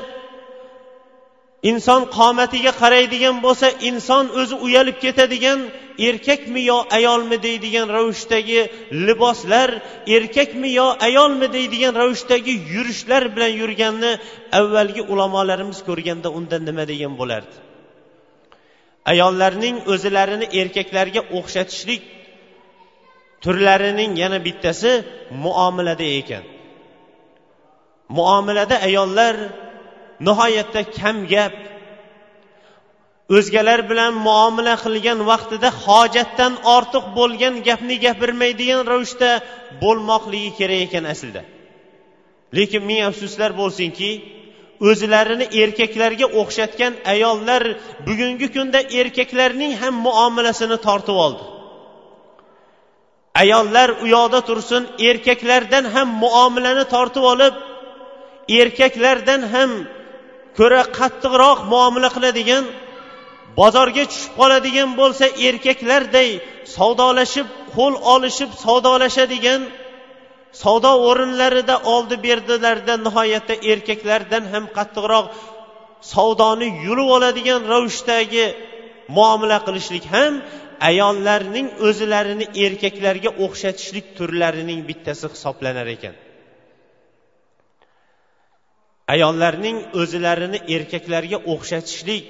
inson 1.70 2.02
qomatiga 2.16 2.72
qaraydigan 2.82 3.36
bo'lsa 3.46 3.68
inson 3.88 4.24
o'zi 4.40 4.56
uyalib 4.66 4.96
ketadigan 5.04 5.60
erkakmi 6.08 6.62
yo 6.70 6.78
ayolmi 6.98 7.36
deydigan 7.46 7.88
ravishdagi 7.96 8.60
liboslar 9.06 9.70
erkakmi 10.16 10.68
yo 10.80 10.88
ayolmi 11.08 11.46
deydigan 11.56 11.94
ravishdagi 12.02 12.54
yurishlar 12.74 13.22
bilan 13.34 13.52
yurganni 13.60 14.12
avvalgi 14.60 15.02
ulamolarimiz 15.12 15.78
ko'rganda 15.88 16.28
unda 16.38 16.56
nima 16.68 16.84
degan 16.92 17.12
bo'lardi? 17.20 17.56
Ayollarning 19.12 19.76
o'zlarini 19.92 20.46
erkaklarga 20.60 21.22
o'xshatishlik 21.38 22.02
turlarining 23.42 24.12
yana 24.22 24.38
bittasi 24.46 24.92
muomalada 25.44 26.06
ekan. 26.20 26.44
Muomalada 28.18 28.76
ayollar 28.88 29.34
nihoyatda 30.20 30.82
kam 30.98 31.16
gap. 31.32 31.54
O'zgalar 33.36 33.80
bilan 33.90 34.12
muomala 34.26 34.74
qilgan 34.84 35.18
vaqtida 35.30 35.68
hojatdan 35.84 36.52
ortiq 36.76 37.04
bo'lgan 37.18 37.54
gapni 37.68 37.96
gapirmaydigan 38.06 38.80
ravishda 38.90 39.30
bo'lmoqligi 39.82 40.50
kerak 40.58 40.80
ekan 40.86 41.04
aslida. 41.12 41.42
Lekin 42.56 42.82
ming 42.88 43.02
afsuslar 43.10 43.50
bo'lsinki 43.60 44.10
o'zlarini 44.88 45.46
erkaklarga 45.62 46.26
o'xshatgan 46.40 46.92
ayollar 47.12 47.62
bugungi 48.06 48.48
kunda 48.54 48.80
erkaklarning 49.00 49.72
ham 49.82 49.94
muomalasini 50.06 50.78
tortib 50.86 51.16
oldi. 51.26 51.44
Ayollar 53.42 53.88
u 54.02 54.06
yoqda 54.16 54.40
tursin 54.48 54.82
erkaklardan 55.08 55.84
ham 55.94 56.08
muomalani 56.24 56.84
tortib 56.94 57.24
olib 57.32 57.54
erkaklardan 58.60 59.42
ham 59.54 59.70
ko'ra 60.58 60.82
qattiqroq 60.98 61.58
muomala 61.72 62.08
qiladigan 62.16 62.64
bozorga 63.60 64.04
tushib 64.10 64.32
qoladigan 64.40 64.90
bo'lsa 65.00 65.26
erkaklarday 65.48 66.30
savdolashib 66.76 67.46
qo'l 67.76 67.94
olishib 68.14 68.50
savdolashadigan 68.64 69.60
savdo 70.62 70.92
o'rinlarida 71.08 71.76
oldi 71.94 72.16
berdilarda 72.26 72.94
nihoyatda 73.06 73.54
erkaklardan 73.72 74.44
ham 74.52 74.64
qattiqroq 74.76 75.26
savdoni 76.14 76.68
yulib 76.86 77.08
oladigan 77.16 77.60
ravishdagi 77.72 78.46
muomala 79.16 79.58
qilishlik 79.66 80.04
ham 80.14 80.32
ayollarning 80.90 81.68
o'zlarini 81.88 82.46
erkaklarga 82.64 83.30
o'xshatishlik 83.44 84.06
turlarining 84.18 84.80
bittasi 84.88 85.26
hisoblanar 85.34 85.88
ekan. 85.96 86.14
Ayollarning 89.12 89.78
o'zlarini 90.00 90.58
erkaklarga 90.74 91.38
o'xshatishlik 91.52 92.26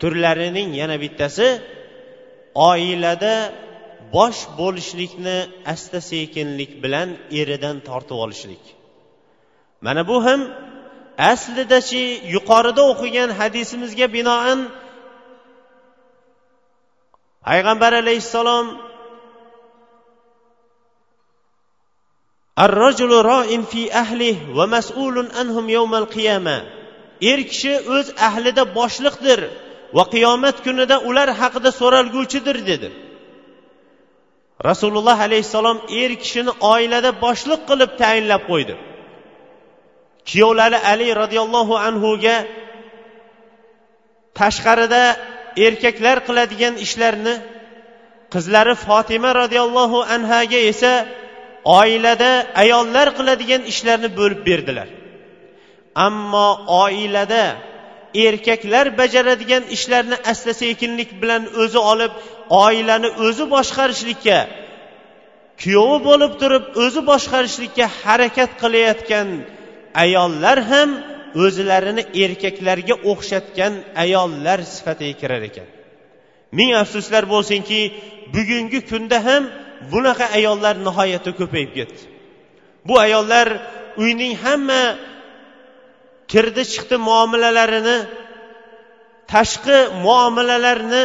turlarining 0.00 0.68
yana 0.80 0.96
bittasi 1.04 1.46
oilada 2.70 3.34
bosh 4.16 4.40
bo'lishlikni 4.58 5.38
asta 5.72 5.98
sekinlik 6.10 6.72
bilan 6.82 7.08
eridan 7.40 7.76
tortib 7.88 8.18
olishlik. 8.24 8.64
Mana 9.84 10.02
bu 10.10 10.16
ham 10.26 10.40
aslidachi 11.32 12.04
yuqorida 12.34 12.82
o'qigan 12.92 13.30
hadisimizga 13.40 14.06
binoan 14.16 14.60
payg'ambar 17.46 17.92
alayhissalom 18.02 18.66
arrojulu 22.64 23.18
roin 23.30 23.62
fi 23.72 23.82
ahli 24.02 24.30
va 24.56 24.64
mas'ulun 24.74 25.26
anhum 25.40 25.66
yawmal 25.76 26.06
qiyama. 26.14 26.58
Er 27.30 27.40
kishi 27.50 27.74
o'z 27.96 28.06
ahlida 28.28 28.62
boshliqdir 28.78 29.40
va 29.96 30.04
qiyomat 30.14 30.56
kunida 30.66 30.96
ular 31.08 31.28
haqida 31.40 31.70
so'ralguvchidir 31.80 32.56
dedi. 32.70 32.88
Rasululloh 34.68 35.18
alayhissalom 35.26 35.78
er 36.02 36.10
kishini 36.22 36.52
oilada 36.72 37.10
boshliq 37.24 37.60
qilib 37.70 37.90
tayinlab 38.02 38.42
qo'ydi. 38.50 38.74
Kuyovlari 40.28 40.78
ali 40.92 41.08
roziyallohu 41.22 41.74
anhuga 41.88 42.36
tashqarida 44.40 45.02
erkaklar 45.66 46.16
qiladigan 46.28 46.74
ishlarni 46.84 47.34
qizlari 48.34 48.74
fotima 48.86 49.30
roziyallohu 49.42 49.98
anhaga 50.14 50.58
esa 50.72 50.92
oilada 51.76 52.30
ayollar 52.62 53.08
qiladigan 53.18 53.62
ishlarni 53.72 54.08
bo'lib 54.18 54.40
berdilar. 54.48 54.88
Ammo 56.06 56.48
oilada 56.84 57.44
erkaklar 58.26 58.86
bajaradigan 59.00 59.62
ishlarni 59.76 60.16
asta 60.30 60.52
sekinlik 60.62 61.10
bilan 61.22 61.42
o'zi 61.62 61.80
olib 61.92 62.12
oilani 62.64 63.08
o'zi 63.26 63.44
boshqarishlikka 63.54 64.38
kuyovi 65.62 65.98
bo'lib 66.08 66.32
turib 66.40 66.64
o'zi 66.84 67.00
boshqarishlikka 67.10 67.86
harakat 68.02 68.50
qilayotgan 68.62 69.28
ayollar 70.04 70.58
ham 70.70 70.90
o'zlarini 71.44 72.02
erkaklarga 72.24 72.94
o'xshatgan 73.10 73.72
ayollar 74.04 74.58
sifatiga 74.74 75.14
kirar 75.20 75.42
ekan. 75.50 75.68
Ming 76.58 76.70
afsuslar 76.82 77.24
bo'lsinki 77.34 77.80
bugungi 78.34 78.80
kunda 78.90 79.18
ham 79.28 79.42
bunaqa 79.92 80.26
ayollar 80.38 80.74
nihoyatda 80.86 81.30
ko'payib 81.40 81.70
ketdi. 81.78 82.02
Bu 82.88 82.94
ayollar 83.06 83.48
uyning 84.02 84.34
hamma 84.44 84.82
kirdi 86.32 86.62
chiqdi 86.72 86.96
muomalalarini 87.08 87.98
tashqi 89.32 89.78
muomalalarni 90.06 91.04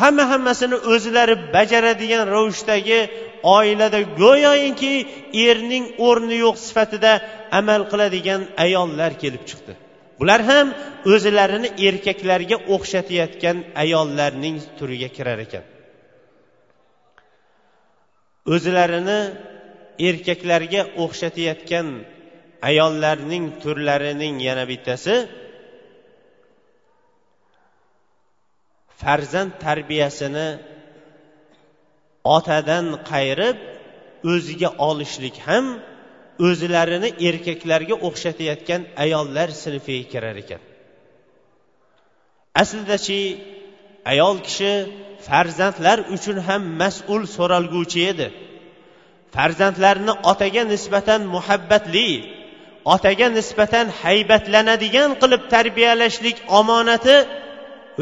hamma 0.00 0.24
hammasini 0.32 0.76
o'zlari 0.92 1.34
bajaradigan 1.54 2.24
ravishdagi 2.34 3.00
oilada 3.56 4.00
go'yoki 4.22 4.94
erning 5.48 5.84
o'rni 6.08 6.36
yo'q 6.44 6.56
sifatida 6.66 7.12
amal 7.60 7.82
qiladigan 7.92 8.40
ayollar 8.64 9.12
kelib 9.22 9.42
chiqdi. 9.50 9.72
Bular 10.20 10.40
ham 10.50 10.66
o'zlarini 11.12 11.68
erkaklarga 11.88 12.56
o'xshatayotgan 12.74 13.56
ayollarning 13.82 14.56
turiga 14.78 15.08
kirar 15.16 15.38
ekan. 15.46 15.64
O'zlarini 18.54 19.20
erkaklarga 20.08 20.82
o'xshatayotgan 21.02 21.86
ayollarning 22.68 23.44
turlarining 23.62 24.36
yana 24.48 24.64
bittasi 24.70 25.14
farzand 29.00 29.52
tarbiyasini 29.64 30.48
otadan 32.36 32.86
qayirib 33.10 33.58
o'ziga 34.32 34.70
olishlik 34.88 35.36
ham 35.48 35.66
o'zlarini 36.48 37.08
erkaklarga 37.28 37.94
o'xshatayotgan 38.08 38.82
ayollar 39.04 39.48
sinfiga 39.64 40.04
kirar 40.12 40.36
ekan. 40.44 40.62
Aslidachi 42.62 43.20
ayol 44.10 44.36
kishi 44.46 44.72
farzandlar 45.26 45.98
uchun 46.14 46.36
ham 46.46 46.62
mas'ul 46.80 47.22
so'ralguvchi 47.36 48.00
edi. 48.12 48.26
Farzandlarni 49.34 50.12
otaga 50.30 50.62
nisbatan 50.72 51.20
muhabbatli 51.34 52.08
otaga 52.94 53.26
nisbatan 53.38 53.86
haybatlanadigan 54.02 55.10
qilib 55.20 55.42
tarbiyalashlik 55.54 56.36
omonati 56.58 57.16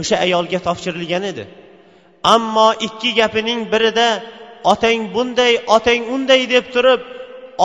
o'sha 0.00 0.16
ayolga 0.26 0.58
topshirilgan 0.66 1.24
edi. 1.32 1.44
Ammo 2.34 2.68
ikki 2.86 3.10
gapining 3.20 3.60
birida 3.72 4.08
otang 4.72 5.00
bunday 5.14 5.52
otang 5.76 6.02
unday 6.14 6.42
deb 6.54 6.66
turib 6.74 7.00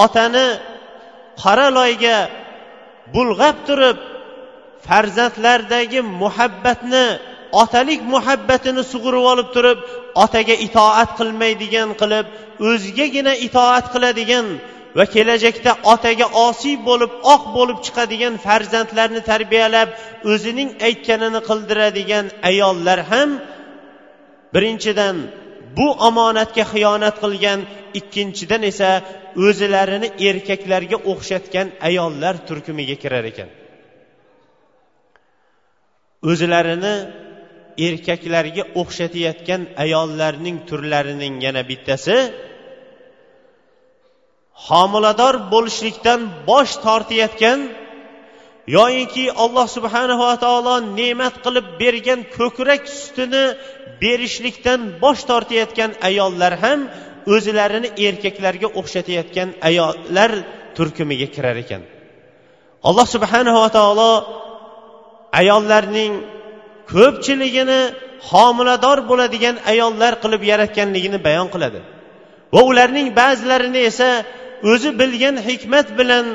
otani 0.04 0.48
qora 1.42 1.68
loyga 1.78 2.18
bulg'ab 3.14 3.58
turib 3.68 3.98
farzandlardagi 4.88 6.02
muhabbatni 6.22 7.08
otalik 7.64 8.02
muhabbatini 8.14 8.84
sug'urib 8.92 9.26
olib 9.32 9.48
turib 9.56 9.80
otaga 10.24 10.56
itoat 10.68 11.10
qilmaydigan 11.20 11.90
qilib 12.02 12.26
o'zigagina 12.70 13.34
itoat 13.48 13.86
qiladigan 13.94 14.46
va 14.98 15.06
kelajakda 15.16 15.72
otaga 15.94 16.28
osiy 16.48 16.76
bo'lib 16.90 17.12
oq 17.34 17.44
bo'lib 17.58 17.80
chiqadigan 17.86 18.34
farzandlarni 18.46 19.22
tarbiyalab 19.32 19.90
o'zining 20.32 20.70
aytganini 20.88 21.42
qildiradigan 21.50 22.26
ayollar 22.50 23.00
ham 23.12 23.30
birinchidan 24.54 25.16
bu 25.78 25.88
omonatga 26.08 26.64
xiyonat 26.74 27.16
qilgan 27.24 27.60
ikkinchidan 28.00 28.62
esa 28.72 28.90
o'zlarini 29.46 30.08
erkaklarga 30.30 30.98
o'xshatgan 31.12 31.68
ayollar 31.88 32.36
turkumiga 32.48 32.96
kirar 33.04 33.26
ekan. 33.32 33.50
O'zlarini 36.32 36.96
erkaklarga 37.88 38.64
o'xshatayotgan 38.82 39.62
ayollarning 39.84 40.58
turlarining 40.70 41.36
yana 41.46 41.62
bittasi 41.70 42.18
homilador 44.68 45.36
bo'lishlikdan 45.54 46.20
bosh 46.50 46.74
tortayotgan 46.86 47.60
yoyinki 48.78 49.26
alloh 49.44 49.68
subhanava 49.78 50.32
taolo 50.44 50.76
ne'mat 51.00 51.36
qilib 51.46 51.66
bergan 51.82 52.20
ko'krak 52.38 52.84
sutini 53.02 53.46
berishlikdan 54.02 54.80
bosh 55.04 55.22
tortayotgan 55.30 55.92
ayollar 56.10 56.54
ham 56.64 56.80
o'zlarini 57.34 57.90
erkaklarga 58.08 58.68
o'xshatayotgan 58.80 59.50
ayollar 59.70 60.32
turkumiga 60.76 61.28
kirar 61.36 61.58
ekan. 61.64 61.82
Alloh 62.90 63.08
subhanava 63.16 63.66
taolo 63.78 64.12
ayollarning 65.42 66.14
ko'pchiligini 66.92 67.82
homilador 68.30 68.98
bo'ladigan 69.10 69.56
ayollar 69.72 70.14
qilib 70.24 70.42
yaratganligini 70.52 71.20
bayon 71.28 71.48
qiladi. 71.54 71.80
Va 72.54 72.62
ularning 72.72 73.08
ba'zilarini 73.20 73.82
esa 73.90 74.10
o'zi 74.72 74.90
bilgan 75.02 75.36
hikmat 75.48 75.88
bilan 76.00 76.26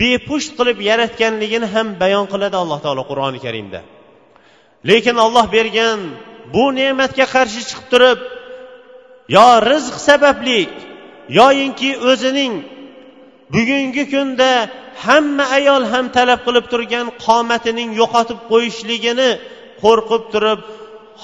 bepusht 0.00 0.50
qilib 0.58 0.78
yaratganligini 0.90 1.66
ham 1.74 1.88
bayon 2.02 2.26
qiladi 2.32 2.56
alloh 2.62 2.78
taolo 2.84 3.02
qur'oni 3.10 3.38
karimda. 3.46 3.80
Lekin 4.88 5.16
olloh 5.26 5.46
bergan 5.56 6.00
bu 6.54 6.64
ne'matga 6.78 7.26
qarshi 7.34 7.60
chiqib 7.68 7.86
turib 7.92 8.18
yo 9.36 9.48
rizq 9.70 9.94
sababli 10.08 10.60
yoyinki 11.38 11.90
o'zining 12.10 12.54
bugungi 13.54 14.04
kunda 14.12 14.52
hamma 15.04 15.44
ayol 15.58 15.82
ham 15.92 16.06
talab 16.16 16.40
qilib 16.46 16.66
turgan 16.72 17.06
qomatining 17.26 17.90
yo'qotib 18.00 18.38
qo'yishligini 18.50 19.30
qo'rqib 19.82 20.22
turib 20.32 20.60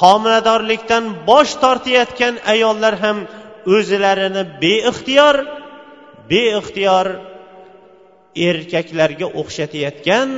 homiladorlikdan 0.00 1.04
bosh 1.28 1.52
tortayotgan 1.62 2.34
ayollar 2.54 2.94
ham 3.04 3.18
o'zlarini 3.76 4.42
beixtiyor 4.62 5.36
beixtiyor 6.32 7.06
erkaklarga 8.48 9.26
o'xshatayotgan 9.40 10.28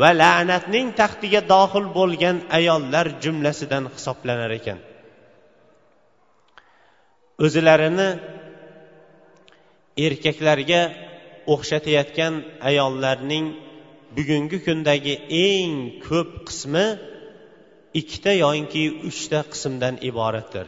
va 0.00 0.10
la'natning 0.20 0.88
taxtiga 1.00 1.40
dohil 1.54 1.86
bo'lgan 1.98 2.36
ayollar 2.58 3.06
jumlasidan 3.22 3.84
hisoblanar 3.94 4.52
ekan. 4.58 4.78
O'zlarini 7.44 8.08
erkaklarga 10.06 10.80
o'xshatayotgan 11.52 12.34
ayollarning 12.70 13.46
bugungi 14.16 14.58
kundagi 14.66 15.14
eng 15.48 15.72
ko'p 16.06 16.30
qismi 16.48 16.86
ikkita 18.00 18.32
yoinki 18.44 18.82
uchta 19.08 19.40
qismdan 19.52 19.94
iboratdir. 20.10 20.66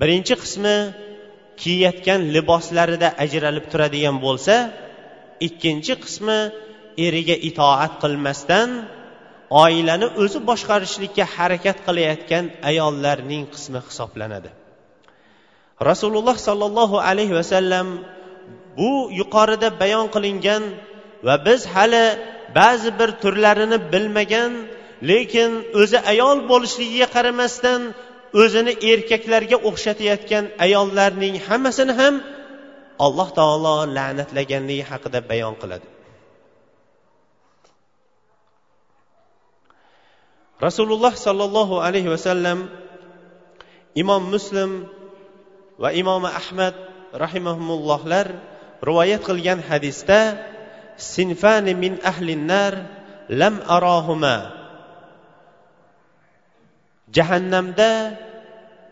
Birinchi 0.00 0.34
qismi 0.42 0.76
kiyayotgan 1.60 2.20
liboslarida 2.34 3.08
ajralib 3.24 3.66
turadigan 3.72 4.16
bo'lsa 4.26 4.54
ikkinchi 5.46 5.94
qismi 6.04 6.38
eriga 7.06 7.36
itoat 7.48 7.92
qilmasdan 8.02 8.68
oilani 9.64 10.06
o'zi 10.22 10.38
boshqarishlikka 10.50 11.24
harakat 11.34 11.78
qilayotgan 11.86 12.44
ayollarning 12.70 13.44
qismi 13.54 13.80
hisoblanadi. 13.88 14.50
Rasululloh 15.90 16.36
sollallohu 16.48 16.96
alayhi 17.10 17.34
vasallam 17.40 17.86
bu 18.78 18.90
yuqorida 19.20 19.68
bayon 19.82 20.06
qilingan 20.14 20.62
va 21.26 21.34
biz 21.46 21.60
hali 21.74 22.06
ba'zi 22.58 22.90
bir 22.98 23.10
turlarini 23.22 23.78
bilmagan 23.92 24.52
lekin 25.10 25.50
o'zi 25.80 25.98
ayol 26.12 26.38
bo'lishligiga 26.50 27.08
qaramasdan 27.16 27.80
o'zini 28.42 28.72
erkaklarga 28.90 29.56
o'xshatayotgan 29.68 30.44
ayollarning 30.66 31.34
hammasini 31.48 31.92
ham 32.00 32.14
alloh 33.06 33.28
taolo 33.38 33.76
la'natlaganligi 33.96 34.84
haqida 34.90 35.18
bayon 35.30 35.54
qiladi. 35.62 35.86
Rasululloh 40.66 41.14
sollallohu 41.26 41.80
alayhi 41.86 42.12
vasallam 42.14 42.58
imom 44.02 44.22
muslim 44.34 44.70
va 45.82 45.88
imom 46.02 46.22
ahmad 46.40 46.76
rahimahumullohlar 47.22 48.26
rivoyat 48.88 49.22
qilgan 49.28 49.60
hadisda 49.68 50.20
sinfani 51.12 51.72
min 51.82 51.92
ahlinnar 52.10 52.72
lam 53.40 53.54
arohuma 53.76 54.36
jahannamda 57.16 57.90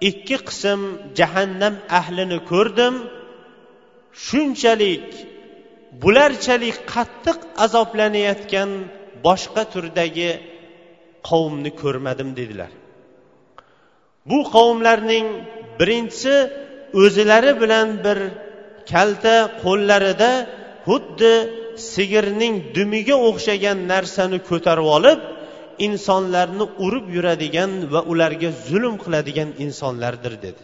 ikki 0.08 0.36
qism 0.48 0.80
jahannam 1.18 1.74
ahlini 2.00 2.38
ko'rdim. 2.50 2.94
Shunchalik 4.26 5.08
bularchalik 6.02 6.76
qattiq 6.94 7.38
azoblanayotgan 7.64 8.70
boshqa 9.26 9.62
turdagi 9.72 10.30
qavmni 11.28 11.70
ko'rmadim 11.82 12.30
dedilar. 12.38 12.72
Bu 14.28 14.38
qavmlarning 14.54 15.26
birinchisi 15.78 16.34
o'zilari 17.02 17.52
bilan 17.62 17.88
bir 18.04 18.18
kalta 18.92 19.36
qo'llarida 19.62 20.30
xuddi 20.86 21.34
sigirning 21.92 22.54
dumiga 22.76 23.16
o'xshagan 23.28 23.78
narsani 23.92 24.38
ko'tarib 24.48 24.88
olib 24.96 25.20
insonlarni 25.86 26.66
urib 26.84 27.06
yuradigan 27.16 27.70
va 27.92 28.00
ularga 28.12 28.50
zulm 28.68 28.94
qiladigan 29.02 29.50
insonlardir 29.64 30.34
dedi. 30.46 30.62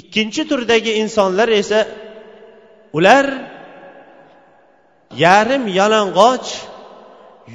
Ikkinchi 0.00 0.42
turdagi 0.50 0.92
insonlar 1.02 1.48
esa 1.62 1.80
ular 2.98 3.26
yarim 5.24 5.64
yalang'och 5.80 6.48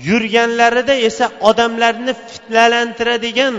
yurganlarida 0.07 0.95
esa 1.09 1.25
odamlarni 1.49 2.13
fitnalantiradigan 2.29 3.55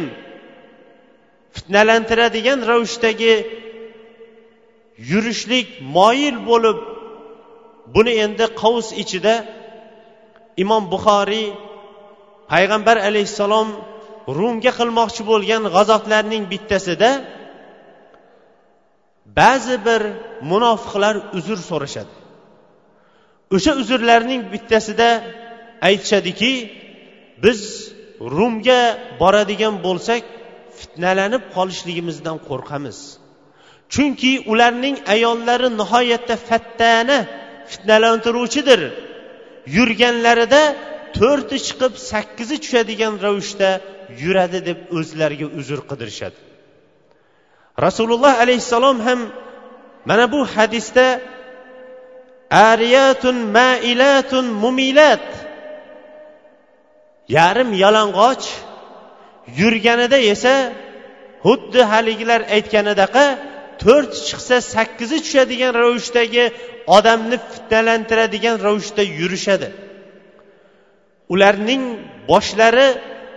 fitnalantiradigan 1.56 2.58
ravishdagi 2.70 3.32
yurishlik 5.10 5.68
moyil 5.96 6.36
bo'lib 6.48 6.78
buni 7.94 8.12
endi 8.24 8.46
qovus 8.60 8.88
ichida 9.02 9.34
imom 10.62 10.82
buxoriy 10.92 11.46
payg'ambar 12.52 12.96
alayhissalom 13.08 13.68
rumga 14.38 14.72
qilmoqchi 14.78 15.22
bo'lgan 15.30 15.62
g'azotlarning 15.74 16.44
bittasida 16.52 17.10
ba'zi 19.38 19.76
bir 19.86 20.02
munofiqlar 20.50 21.14
uzr 21.38 21.58
so'rashadi. 21.70 22.14
O'sha 23.56 23.72
uzrlarning 23.82 24.42
bittasida 24.52 25.08
aytishadiki 25.88 26.52
biz 27.44 27.60
rumga 28.36 28.82
boradigan 29.20 29.74
bo'lsak 29.86 30.22
fitnalanib 30.78 31.42
qolishligimizdan 31.56 32.36
qo'rqamiz. 32.48 32.98
Chunki 33.94 34.32
ularning 34.52 34.96
ayollari 35.14 35.68
nihoyatda 35.80 36.34
fattana 36.48 37.18
fitnalantiruvchidir. 37.70 38.80
Yurganlarida 39.76 40.62
to'rti 41.18 41.56
chiqib 41.66 41.92
sakkizi 42.10 42.56
tushadigan 42.64 43.14
ravishda 43.24 43.70
yuradi 44.22 44.58
deb 44.68 44.78
o'zlariga 44.98 45.46
uzr 45.58 45.80
qidirishadi. 45.90 46.38
Rasululloh 47.86 48.34
alayhissalom 48.44 48.98
ham 49.06 49.20
mana 50.08 50.26
bu 50.32 50.40
hadisda 50.54 51.06
ariyatun 52.70 53.36
mailatun 53.58 54.44
mumilat. 54.62 55.26
Yarim 57.36 57.70
yalang'och 57.84 58.44
yurganida 59.60 60.18
esa 60.32 60.54
xuddi 61.44 61.80
haligilar 61.90 62.40
aytganidaqa 62.56 63.24
to'rt 63.84 64.12
chiqsa 64.28 64.56
sakkizi 64.74 65.18
tushadigan 65.24 65.72
ravishdagi 65.82 66.44
odamni 66.96 67.36
fitnalantiradigan 67.52 68.56
ravishda 68.66 69.02
yurishadi. 69.20 69.68
Ularning 71.34 71.82
boshlari 72.30 72.88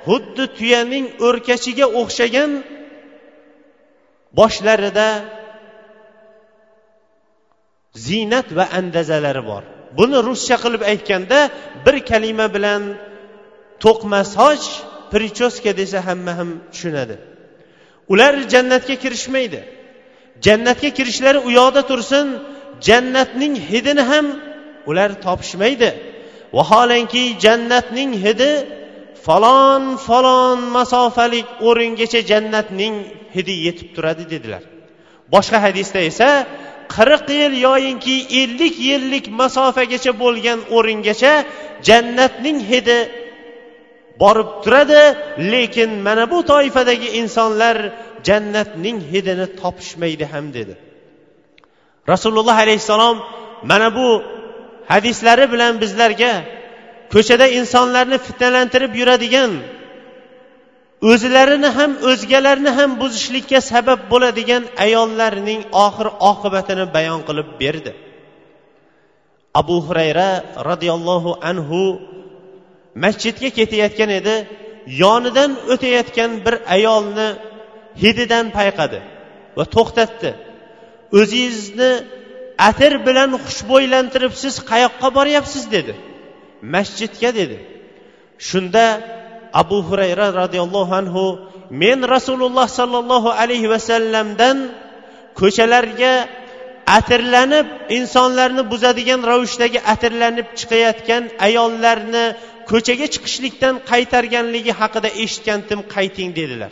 xuddi 0.08 0.46
tuyaning 0.58 1.06
o'rkachiga 1.28 1.86
o'xshagan 2.02 2.52
boshlarida 4.40 5.08
ziynat 8.08 8.48
va 8.58 8.66
andazalari 8.80 9.44
bor. 9.52 9.64
Buni 9.98 10.18
ruscha 10.28 10.56
qilib 10.64 10.84
aytganda 10.92 11.40
bir 11.86 11.96
kalima 12.10 12.48
bilan 12.56 12.82
to'qma 13.84 14.22
soch 14.36 14.66
prichoska 15.12 15.72
desa 15.80 16.00
hamma 16.08 16.34
ham 16.40 16.50
tushunadi. 16.74 17.16
Ular 18.14 18.34
jannatga 18.54 18.96
kirishmaydi. 19.04 19.60
Jannatga 20.46 20.90
kirishlari 20.98 21.40
u 21.48 21.50
yoqda 21.60 21.82
tursin 21.90 22.28
jannatning 22.88 23.54
hidini 23.70 24.04
ham 24.12 24.26
ular 24.90 25.10
topishmaydi. 25.26 25.90
Vaholanki 26.58 27.24
jannatning 27.44 28.12
hidi 28.26 28.52
falon 29.26 29.84
falon 30.08 30.60
masofalik 30.78 31.48
o'ringacha 31.68 32.20
jannatning 32.32 32.96
hidi 33.36 33.54
yetib 33.66 33.88
turadi 33.96 34.24
dedilar. 34.34 34.64
Boshqa 35.34 35.58
hadisda 35.66 36.00
esa 36.12 36.30
qirq 36.96 37.26
yil 37.42 37.54
yoyinki 37.68 38.16
ellik 38.42 38.76
yillik 38.90 39.26
masofagacha 39.42 40.12
bo'lgan 40.24 40.60
o'ringacha 40.78 41.34
jannatning 41.88 42.60
hidi 42.72 43.00
borib 44.22 44.50
turadi 44.64 45.04
lekin 45.54 45.92
mana 46.08 46.24
bu 46.32 46.40
toifadagi 46.52 47.10
insonlar 47.22 47.78
jannatning 48.28 48.98
hidini 49.12 49.46
topishmaydi 49.62 50.26
ham 50.34 50.46
dedi. 50.58 50.74
Rasululloh 52.12 52.58
alayhissalom 52.66 53.18
mana 53.64 53.96
bu 53.96 54.08
hadislari 54.92 55.46
bilan 55.54 55.74
bizlarga 55.82 56.34
ko'chada 57.14 57.48
insonlarni 57.60 58.18
fitnalantirib 58.26 58.94
yuradigan 59.02 59.52
o'zlarini 61.12 61.70
ham 61.78 61.92
o'zgalarni 62.10 62.72
ham 62.78 62.92
buzishlikka 63.02 63.60
sabab 63.72 64.00
bo'ladigan 64.12 64.64
ayollarning 64.86 65.62
oxir 65.86 66.08
oqibatini 66.32 66.86
bayon 66.96 67.22
qilib 67.28 67.50
berdi. 67.62 67.92
Abu 69.62 69.78
hurayra 69.88 70.30
roziyallohu 70.70 71.32
anhu 71.50 71.82
masjidga 73.04 73.50
ketayotgan 73.58 74.10
edi. 74.20 74.36
Yonidan 75.04 75.52
o'tayotgan 75.74 76.32
bir 76.46 76.56
ayolni 76.76 77.28
hididan 78.02 78.46
payqadi 78.58 79.00
va 79.58 79.66
to'xtatdi. 79.76 80.32
O'zingizni 81.20 81.92
atir 82.70 82.94
bilan 83.08 83.32
xushbo'ylantirib 83.46 84.34
siz 84.44 84.56
qayoqqa 84.72 85.08
boryapsiz 85.18 85.64
dedi. 85.76 85.94
Masjidga 86.74 87.30
dedi. 87.40 87.58
Shunda 88.50 88.86
abu 89.62 89.78
hurayra 89.88 90.28
roziyallohu 90.42 90.94
anhu 91.02 91.26
men 91.82 92.00
rasululloh 92.16 92.68
sollallohu 92.80 93.30
alayhi 93.42 93.68
vasallamdan 93.74 94.58
ko'chalarga 95.40 96.14
atirlanib 96.98 97.68
insonlarni 97.98 98.64
buzadigan 98.72 99.22
ravishdagi 99.32 99.80
atirlanib 99.94 100.48
chiqayotgan 100.60 101.24
ayollarni 101.48 102.26
ko'chaga 102.72 103.08
chiqishlikdan 103.14 103.76
qaytarganligi 103.92 104.74
haqida 104.82 105.10
eshitgandim 105.24 105.80
qayting 105.96 106.30
dedilar. 106.40 106.72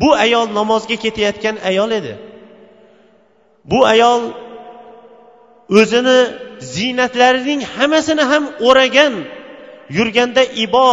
Bu 0.00 0.08
ayol 0.24 0.46
namozga 0.58 0.96
ketayotgan 1.04 1.56
ayol 1.70 1.90
edi. 1.98 2.14
Bu 3.70 3.80
ayol 3.92 4.22
o'zini 5.80 6.18
ziynatlarining 6.74 7.60
hammasini 7.74 8.24
ham 8.30 8.44
o'ragan 8.68 9.14
yurganda 9.96 10.42
ibo 10.64 10.90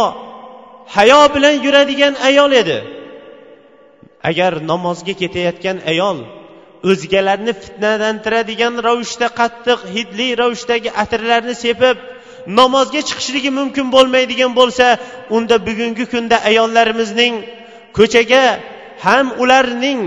hayo 0.96 1.20
bilan 1.34 1.54
yuradigan 1.64 2.14
ayol 2.28 2.52
edi. 2.62 2.78
Agar 4.30 4.52
namozga 4.70 5.14
ketayotgan 5.22 5.78
ayol 5.92 6.18
o'zgalarni 6.90 7.52
fitnalantiradigan 7.62 8.74
ravishda 8.86 9.28
qattiq 9.40 9.80
hidli 9.94 10.28
ravishdagi 10.42 10.90
atirlarni 11.02 11.54
sepib 11.64 11.96
namozga 12.58 13.00
chiqishligi 13.08 13.50
mumkin 13.58 13.86
bo'lmaydigan 13.94 14.52
bo'lsa 14.60 14.86
unda 15.36 15.56
bugungi 15.68 16.04
kunda 16.12 16.36
ayollarimizning 16.50 17.34
ko'chaga 17.98 18.42
ham 19.04 19.26
ularning 19.42 20.00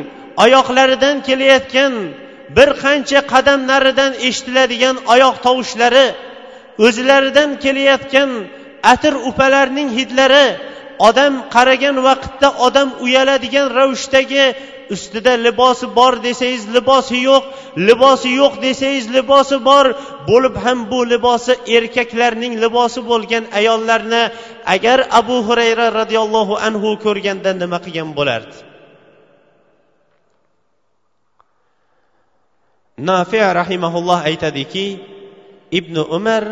oyoqlaridan 0.44 1.16
kelayotgan 1.28 1.94
bir 2.58 2.70
qancha 2.84 3.20
qadam 3.34 3.60
naridan 3.72 4.12
eshitiladigan 4.28 4.96
oyoq 5.14 5.36
tovushlari 5.46 6.08
o'zlaridan 6.86 7.50
kelayotgan 7.64 8.30
atir 8.94 9.14
upalarning 9.30 9.90
hidlari 9.98 10.48
odam 11.08 11.34
qaragan 11.56 11.96
vaqtda 12.08 12.48
odam 12.68 12.90
uyaladigan 13.06 13.68
ravishdagi 13.80 14.46
ustida 14.96 15.34
libosi 15.46 15.86
bor 15.98 16.14
desangiz 16.28 16.64
libosi 16.76 17.18
yo'q 17.30 17.44
libosi 17.88 18.30
yo'q 18.42 18.54
desangiz 18.66 19.06
libosi 19.18 19.58
bor 19.70 19.86
bo'lib 20.30 20.56
ham 20.64 20.80
bu 20.92 21.00
libosi 21.14 21.54
erkaklarning 21.78 22.54
libosi 22.64 23.00
bo'lgan 23.12 23.44
ayollarni 23.60 24.24
agar 24.76 25.00
abu 25.20 25.38
hurayra 25.48 25.88
roziyallohu 26.00 26.54
anhu 26.68 26.90
ko'rganda 27.06 27.52
nima 27.62 27.78
qilgan 27.86 28.10
bo'lardi? 28.20 28.69
Nafiya 33.00 33.56
rahimaulloh 33.62 34.20
aytadiki 34.30 34.86
ibn 35.80 35.96
umar 36.18 36.44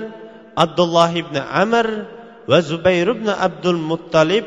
abdulloh 0.64 1.12
ibn 1.22 1.36
amir 1.36 1.88
va 2.50 2.60
zubayr 2.70 3.08
ibn 3.16 3.28
abdul 3.48 3.80
muttalib 3.90 4.46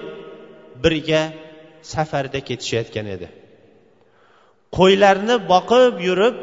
birga 0.83 1.23
safarda 1.93 2.41
ketishayotgan 2.49 3.07
edi. 3.15 3.29
Qo'ylarni 4.77 5.37
boqib 5.53 5.95
yurib 6.09 6.37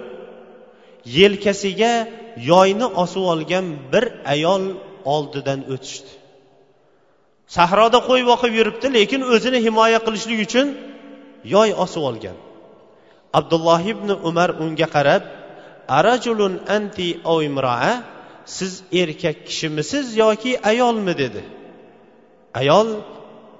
yelkasiga 1.17 1.93
yoyni 2.51 2.87
osib 3.03 3.23
olgan 3.33 3.65
bir 3.91 4.05
ayol 4.33 4.63
oldidan 5.15 5.59
o'tishdi. 5.73 6.11
Sahroda 7.55 7.99
qo'y 8.09 8.21
boqib 8.31 8.51
yuribdi 8.59 8.87
lekin 8.97 9.21
o'zini 9.33 9.59
himoya 9.65 9.99
qilishlik 10.05 10.39
uchun 10.47 10.67
yoy 11.55 11.69
osib 11.83 12.03
olgan. 12.09 12.37
Abdulloh 13.39 13.81
ibn 13.93 14.09
umar 14.29 14.49
unga 14.63 14.87
qarab 14.95 15.23
arajulun 15.87 16.53
anti 16.77 17.07
imroa 17.47 18.03
siz 18.45 18.83
erkak 18.91 19.37
kishimisiz 19.47 20.17
yoki 20.17 20.51
ayolmi 20.71 21.17
dedi. 21.17 21.43
Ayol 22.53 22.87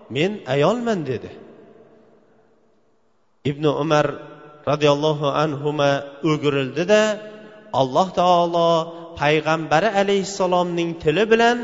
men 0.10 0.32
ayolman 0.48 1.06
dedi. 1.06 1.30
Ibn 3.46 3.64
umar 3.64 4.08
roziyallohu 4.68 5.28
anhuma 5.44 5.92
o'girildi 6.32 7.02
alloh 7.82 8.08
taolo 8.20 8.70
payg'ambari 9.22 9.90
alayhissalomning 10.02 10.92
tili 11.04 11.24
bilan 11.32 11.58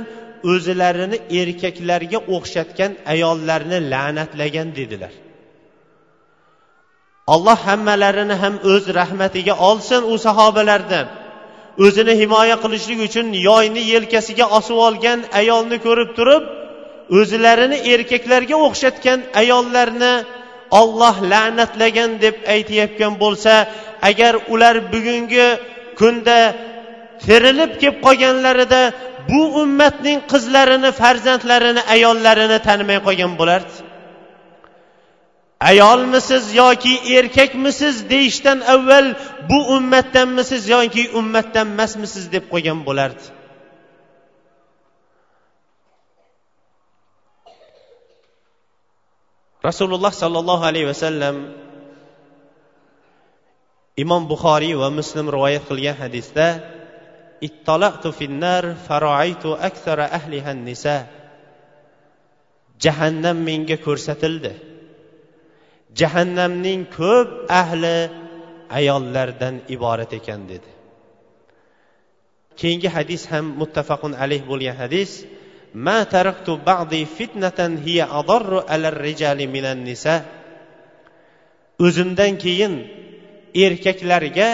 o'zlarini 0.51 1.17
erkaklarga 1.39 2.19
o'xshatgan 2.35 2.91
ayollarni 3.13 3.77
la'natlagan 3.93 4.69
dedilar. 4.79 5.13
Alloh 7.27 7.57
hammalarini 7.67 8.33
ham 8.33 8.55
o'z 8.73 8.85
rahmatiga 8.99 9.53
olsin 9.69 10.01
u 10.13 10.15
sahobalardan. 10.25 11.07
O'zini 11.85 12.13
himoya 12.21 12.55
qilishlik 12.63 12.99
uchun 13.07 13.27
yoyni 13.49 13.81
yelkasiga 13.93 14.45
osib 14.57 14.77
olgan 14.87 15.19
ayolni 15.39 15.77
ko'rib 15.85 16.09
turib 16.17 16.43
o'zlarini 17.19 17.77
erkaklarga 17.93 18.55
o'xshatgan 18.67 19.19
ayollarni 19.41 20.13
olloh 20.81 21.15
la'natlagan 21.31 22.11
deb 22.25 22.35
aytayotgan 22.55 23.13
bo'lsa 23.23 23.53
agar 24.09 24.33
ular 24.53 24.75
bugungi 24.93 25.47
kunda 25.99 26.39
tirilib 27.25 27.71
kelib 27.81 27.97
qolganlarida 28.05 28.81
bu 29.29 29.41
ummatning 29.61 30.19
qizlarini 30.31 30.91
farzandlarini 31.01 31.81
ayollarini 31.95 32.59
tanimay 32.67 32.99
qolgan 33.07 33.33
bo'lardi. 33.39 33.92
Ayolmisiz 35.69 36.45
yoki 36.61 36.93
erkakmisiz 37.17 37.95
deyishdan 38.09 38.59
avval 38.73 39.07
bu 39.49 39.59
ummatdanmisiz 39.75 40.63
yoki 40.75 41.03
ummatdan 41.19 41.67
emasmisiz 41.75 42.25
deb 42.35 42.45
qo'ygan 42.53 42.79
bo'lardi. 42.87 43.25
Rasululloh 49.67 50.13
sollallohu 50.23 50.63
alayhi 50.69 50.87
vasallam 50.93 51.35
imom 54.03 54.23
buxoriy 54.31 54.75
va 54.83 54.89
muslim 54.99 55.25
rivoyat 55.35 55.63
qilgan 55.69 55.97
hadisda 56.03 56.47
ittolatu 57.47 58.09
finnar 58.19 58.63
faroaytu 58.87 59.49
aksara 59.69 60.05
ahliha 60.17 60.51
nisa. 60.67 60.97
Jahannam 62.83 63.37
menga 63.47 63.77
ko'rsatildi. 63.85 64.72
Jahannamning 65.99 66.81
ko'p 66.97 67.29
ahli 67.61 67.97
ayollardan 68.79 69.55
iborat 69.75 70.11
ekan 70.19 70.41
dedi. 70.51 70.71
Keyingi 72.59 72.89
hadis 72.95 73.21
ham 73.31 73.45
muttafaqun 73.61 74.13
alayh 74.23 74.41
bo'lgan 74.51 74.75
hadis. 74.83 75.11
Ma 75.85 75.99
taraktu 76.13 76.51
ba'di 76.69 77.01
fitnatan 77.17 77.71
hiya 77.85 78.05
adarru 78.19 78.59
alar 78.73 78.95
rijali 79.07 79.45
minan 79.55 79.79
nisa. 79.89 80.15
O'zimdan 81.85 82.33
keyin 82.43 82.73
erkaklarga 83.65 84.49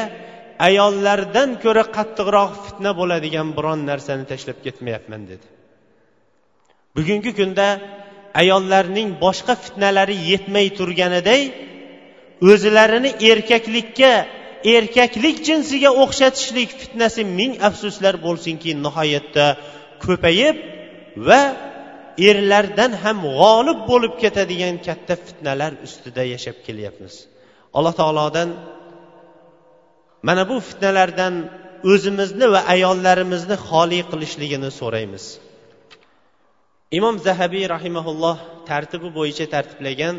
ayollardan 0.67 1.49
ko'ra 1.63 1.83
qattiqroq 1.97 2.51
fitna 2.65 2.91
bo'ladigan 2.99 3.47
biron 3.57 3.79
narsani 3.89 4.25
tashlab 4.31 4.57
ketmayapman 4.65 5.21
dedi. 5.31 5.47
Bugungi 6.95 7.31
kunda 7.39 7.67
ayollarning 8.41 9.09
boshqa 9.23 9.53
fitnalari 9.63 10.15
yetmay 10.31 10.67
turganiday 10.79 11.41
o'zlarini 12.51 13.11
erkaklikka 13.31 14.11
erkaklik 14.75 15.37
jinsiga 15.47 15.89
o'xshatishlik 16.03 16.69
fitnasi 16.81 17.21
ming 17.39 17.53
afsuslar 17.67 18.15
bo'lsinki 18.25 18.71
nihoyatda 18.85 19.45
ko'payib 20.05 20.57
va 21.27 21.41
erlardan 22.29 22.91
ham 23.03 23.17
g'olib 23.39 23.79
bo'lib 23.89 24.13
ketadigan 24.23 24.75
katta 24.87 25.15
fitnalar 25.25 25.71
ustida 25.85 26.23
yashab 26.33 26.57
kelyapmiz. 26.65 27.13
Alloh 27.77 27.93
taolodan 28.01 28.49
mana 30.27 30.43
bu 30.49 30.55
fitnalardan 30.69 31.33
o'zimizni 31.91 32.47
va 32.53 32.61
ayollarimizni 32.73 33.57
xoli 33.67 33.99
qilishligini 34.11 34.69
so'raymiz. 34.79 35.25
Imom 36.97 37.15
zahabiy 37.27 37.65
rahimaulloh 37.75 38.37
tartibi 38.69 39.09
bo'yicha 39.17 39.45
tartiblagan 39.53 40.15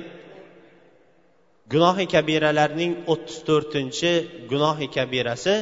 gunohi 1.72 2.06
kabiralarning 2.14 2.92
o'ttiz 3.12 3.38
to'rtinchi 3.48 4.12
gunohi 4.52 4.86
kabirasi 4.96 5.54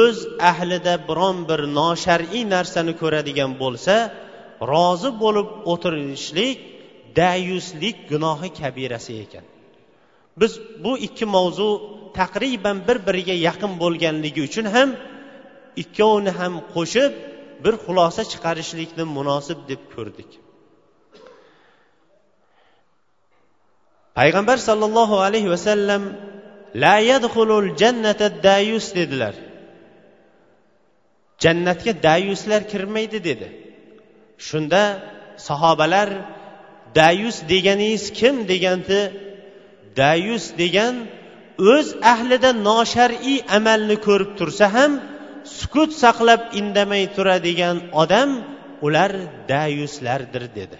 o'z 0.00 0.18
ahlida 0.50 0.94
biron 1.08 1.36
bir 1.50 1.60
noshar'iy 1.78 2.44
narsani 2.54 2.92
ko'radigan 3.02 3.52
bo'lsa 3.62 3.94
rozi 4.72 5.10
bo'lib 5.22 5.48
o'tirishlik 5.72 6.58
dayuslik 7.20 7.96
gunohi 8.12 8.48
kabirasi 8.60 9.12
ekan. 9.24 9.44
Biz 10.40 10.52
bu 10.84 10.92
ikki 11.06 11.26
mavzu 11.36 11.68
taqriban 12.18 12.78
bir 12.88 12.98
biriga 13.06 13.36
yaqin 13.48 13.72
bo'lganligi 13.82 14.40
uchun 14.48 14.66
ham 14.74 14.88
ikkovini 15.82 16.32
ham 16.38 16.52
qo'shib 16.74 17.12
bir 17.64 17.74
xulosa 17.84 18.22
chiqarishlikni 18.32 19.04
munosib 19.16 19.58
deb 19.70 19.82
ko'rdik. 19.94 20.30
Payg'ambar 24.18 24.58
sollallohu 24.68 25.16
alayhi 25.26 25.50
vasallam 25.54 26.02
la 26.82 26.96
yadxulul 27.10 27.68
jannata 27.80 28.26
dayus 28.48 28.86
dedilar. 28.98 29.34
Jannatga 31.42 31.92
dayuslar 32.08 32.62
kirmaydi 32.72 33.18
dedi. 33.28 33.48
Shunda 34.48 34.82
sahobalar 35.48 36.08
dayus 37.00 37.36
deganingiz 37.52 38.04
kim? 38.18 38.34
deganda 38.50 39.00
dayus 40.02 40.44
degan 40.60 40.94
o'z 41.72 41.88
ahlida 42.12 42.50
noshar'iy 42.68 43.38
amalni 43.58 43.96
ko'rib 44.06 44.30
tursa 44.38 44.66
ham 44.76 44.92
sukut 45.58 45.90
saqlab 46.02 46.40
indamay 46.60 47.04
turadigan 47.16 47.76
odam 48.02 48.30
ular 48.86 49.12
dayuslardir 49.52 50.44
dedi. 50.58 50.78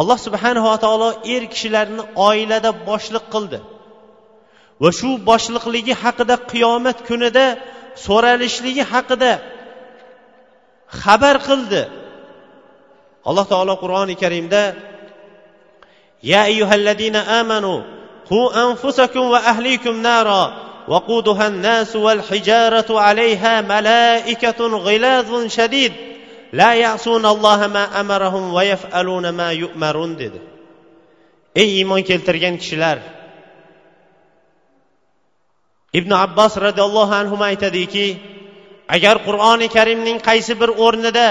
Alloh 0.00 0.18
subhanava 0.26 0.74
taolo 0.84 1.10
er 1.34 1.42
kishilarni 1.52 2.02
oilada 2.28 2.70
boshliq 2.88 3.26
qildi. 3.34 3.58
Va 4.82 4.90
shu 4.98 5.10
boshliqligi 5.30 5.94
haqida 6.02 6.34
qiyomat 6.52 6.98
kunida 7.08 7.46
so'ralishligi 8.06 8.84
haqida 8.92 9.32
xabar 11.00 11.36
qildi. 11.48 11.82
Alloh 13.28 13.46
taolo 13.52 13.74
qur'oni 13.82 14.14
karimda 14.22 14.62
ya 16.32 16.40
ayyuhallazina 16.50 17.20
amanu 17.40 17.74
qu 18.30 18.40
anfusakum 18.64 19.24
va 19.32 19.40
ahlikum 19.52 19.94
naro 20.08 20.42
وقودها 20.87 21.47
الناس 21.47 21.95
والحجارة 21.95 22.99
عليها 22.99 23.61
ملائكة 23.61 24.67
غلاظ 24.67 25.47
شديد 25.47 25.93
لا 26.53 26.73
يعصون 26.73 27.25
الله 27.25 27.67
ما 27.67 28.01
أمرهم 28.01 28.53
ويفعلون 28.53 29.29
ما 29.29 29.51
يؤمرون 29.51 30.17
dedi 30.17 30.39
ey 31.55 31.69
iymon 31.79 32.01
keltirgan 32.09 32.57
kishilar 32.61 32.97
ibn 35.93 36.11
abbos 36.25 36.53
roziyallohu 36.65 37.13
anhu 37.21 37.35
aytadiki 37.49 38.07
agar 38.95 39.15
qur'oni 39.27 39.67
karimning 39.75 40.19
qaysi 40.29 40.53
bir 40.61 40.69
o'rnida 40.85 41.29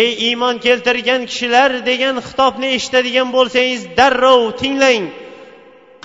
ey 0.00 0.08
iymon 0.28 0.56
keltirgan 0.66 1.22
kishilar 1.30 1.70
degan 1.90 2.16
xitobni 2.28 2.68
eshitadigan 2.76 3.28
bo'lsangiz 3.36 3.80
darrov 3.98 4.42
tinglang 4.60 5.04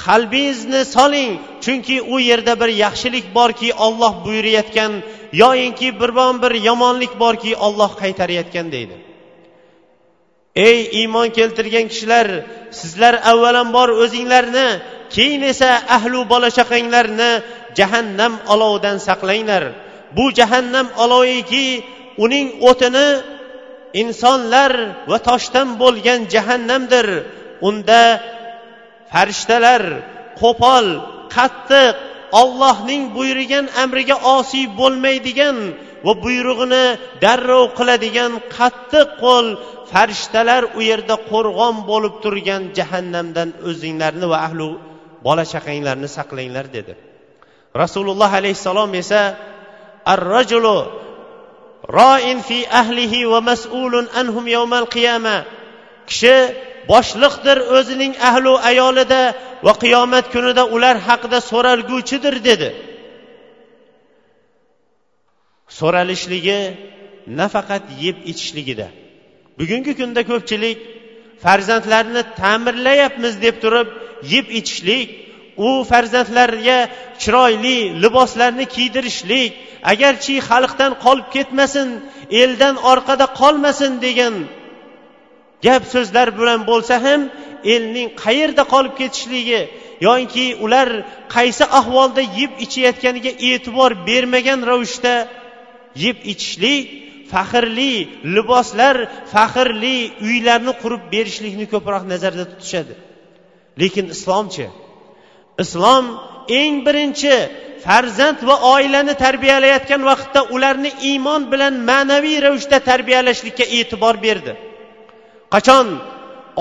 Qalbingizni 0.05 0.83
soling. 0.95 1.33
Chunki 1.65 1.97
u 2.13 2.17
yerda 2.29 2.55
bir 2.61 2.71
yaxshilik 2.85 3.27
borki 3.39 3.69
olloh 3.87 4.15
buyurayotgan 4.25 4.93
yoyinki 5.43 5.89
biron 6.01 6.43
bir 6.43 6.53
yomonlik 6.69 7.13
borki 7.23 7.53
olloh 7.67 7.91
qaytarayotgan 8.03 8.67
deydi. 8.75 8.97
Ey 10.67 10.79
iymon 11.01 11.29
keltirgan 11.39 11.87
kishilar 11.93 12.27
sizlar 12.81 13.15
avvalambor 13.31 13.89
o'zinglarni 14.03 14.69
keyin 15.15 15.43
esa 15.53 15.71
ahlu 15.97 16.21
bola 16.33 16.49
chaqanglarni 16.59 17.31
jahannam 17.79 18.33
olovidan 18.53 18.97
saqlanglar. 19.09 19.65
Bu 20.17 20.25
jahannam 20.39 20.87
oloviki 21.05 21.67
uning 22.25 22.49
o'tini 22.69 23.09
insonlar 24.03 24.73
va 25.11 25.19
toshdan 25.29 25.69
bo'lgan 25.83 26.21
jahannamdir. 26.35 27.07
Unda 27.69 28.01
farishtalar 29.13 29.83
qo'pol 30.41 30.87
qattiq 31.37 31.95
ollohning 32.41 33.03
buyurgan 33.17 33.67
amriga 33.83 34.17
osiy 34.37 34.67
bo'lmaydigan 34.81 35.57
va 36.07 36.13
buyrug'ini 36.25 36.85
darrov 37.25 37.67
qiladigan 37.79 38.33
qattiq 38.57 39.09
qo'l 39.23 39.47
farishtalar 39.93 40.63
u 40.79 40.81
yerda 40.91 41.17
qo'rg'on 41.31 41.77
bo'lib 41.91 42.15
turgan 42.25 42.63
jahannamdan 42.79 43.49
o'zinglarni 43.69 44.27
va 44.33 44.39
ahli 44.47 44.69
bola 45.27 45.45
chaqanglarni 45.53 46.09
saqlanglar 46.19 46.67
dedi. 46.77 46.93
Rasululloh 47.83 48.31
alayhissalom 48.41 48.91
esa 49.03 49.23
ar 50.13 50.21
rajulu 50.35 50.79
roin 51.99 52.39
fi 52.49 52.59
ahlihi 52.81 53.29
va 53.33 53.41
mas'ulun 53.51 54.07
anhum 54.21 54.45
yawmal 54.57 54.87
qiyama. 54.95 55.37
Kishi 56.09 56.37
boshliqdir 56.91 57.59
o'zining 57.77 58.13
ahlu 58.29 58.53
ayolida 58.71 59.23
va 59.67 59.73
qiyomat 59.83 60.27
kunida 60.35 60.63
ular 60.75 60.97
haqida 61.09 61.39
so'ralguvchidir 61.51 62.35
dedi. 62.49 62.69
So'ralishligi 65.79 66.61
nafaqat 67.41 67.85
yeb 68.05 68.17
ichishligida. 68.31 68.89
Bugungi 69.59 69.93
kunda 70.01 70.23
ko'pchilik 70.31 70.79
farzandlarni 71.45 72.23
ta'mirlayapmiz 72.41 73.35
deb 73.45 73.57
turib 73.63 73.89
yeb 74.33 74.47
ichishlik 74.59 75.09
u 75.67 75.69
farzandlarga 75.91 76.79
chiroyli 77.23 77.79
liboslarni 78.03 78.67
kiydirishlik 78.75 79.51
agarchi 79.93 80.35
xalqdan 80.51 80.93
qolib 81.05 81.29
ketmasin 81.37 81.89
eldan 82.43 82.75
orqada 82.93 83.27
qolmasin 83.41 83.93
degan 84.07 84.35
gap 85.67 85.83
so'zlar 85.95 86.29
bilan 86.39 86.61
bo'lsa 86.71 86.95
ham 87.07 87.21
elning 87.75 88.09
qayerda 88.25 88.63
qolib 88.73 88.95
ketishligi 89.01 89.63
yoki 90.09 90.47
ular 90.65 90.89
qaysi 91.37 91.65
ahvolda 91.81 92.23
yeb 92.41 92.53
ichayotganiga 92.65 93.33
e'tibor 93.51 93.91
bermagan 94.09 94.61
ravishda 94.71 95.15
yeb 96.05 96.17
ichishlik 96.33 96.85
faxrli 97.33 97.95
liboslar 98.37 98.97
faxrli 99.35 99.99
uylarni 100.29 100.73
qurib 100.83 101.03
berishlikni 101.15 101.67
ko'proq 101.75 102.03
nazarda 102.13 102.45
tutishadi. 102.53 102.95
Lekin 103.81 104.07
islomchi 104.15 104.67
islom 105.65 106.05
eng 106.61 106.75
birinchi 106.87 107.35
farzand 107.85 108.41
va 108.49 108.57
oilani 108.75 109.15
tarbiyalayotgan 109.25 110.03
vaqtda 110.11 110.41
ularni 110.55 110.91
iymon 111.11 111.43
bilan 111.53 111.75
ma'naviy 111.91 112.39
ravishda 112.47 112.79
tarbiyalashlikka 112.91 113.65
e'tibor 113.79 114.15
berdi. 114.27 114.53
Qachon? 115.55 115.87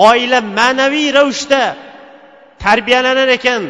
Oila 0.08 0.38
ma'naviy 0.58 1.08
ravishda 1.18 1.62
tarbiyalanar 2.64 3.30
ekan 3.38 3.62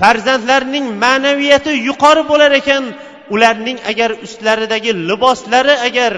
farzandlarning 0.00 0.86
ma'naviyati 1.04 1.72
yuqori 1.88 2.22
bo'lar 2.30 2.52
ekan 2.60 2.84
ularning 3.34 3.78
agar 3.90 4.10
ustlaridagi 4.26 4.92
liboslari 5.08 5.74
agar 5.88 6.14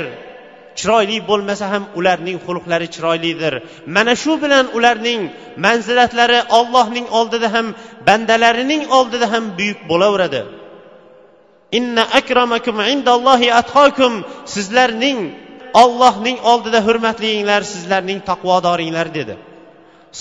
chiroyli 0.78 1.18
bo'lmasa 1.30 1.66
ham 1.72 1.84
ularning 1.98 2.38
xulqlari 2.46 2.88
chiroylidir. 2.94 3.54
Mana 3.96 4.14
shu 4.22 4.32
bilan 4.42 4.64
ularning 4.76 5.20
manzilatlari 5.64 6.40
ollohning 6.58 7.06
oldida 7.18 7.48
ham 7.54 7.66
bandalarining 8.08 8.82
oldida 8.98 9.26
ham 9.32 9.44
buyuk 9.58 9.80
bo'laveradi. 9.90 10.42
Inna 11.78 12.02
akramakum 12.20 12.76
indallohi 12.94 13.48
atqokum 13.60 14.12
sizlarning 14.54 15.18
ollohning 15.82 16.38
oldida 16.50 16.80
hurmatlinglar 16.86 17.62
sizlarning 17.72 18.20
taqvodoringlar 18.30 19.08
dedi. 19.18 19.34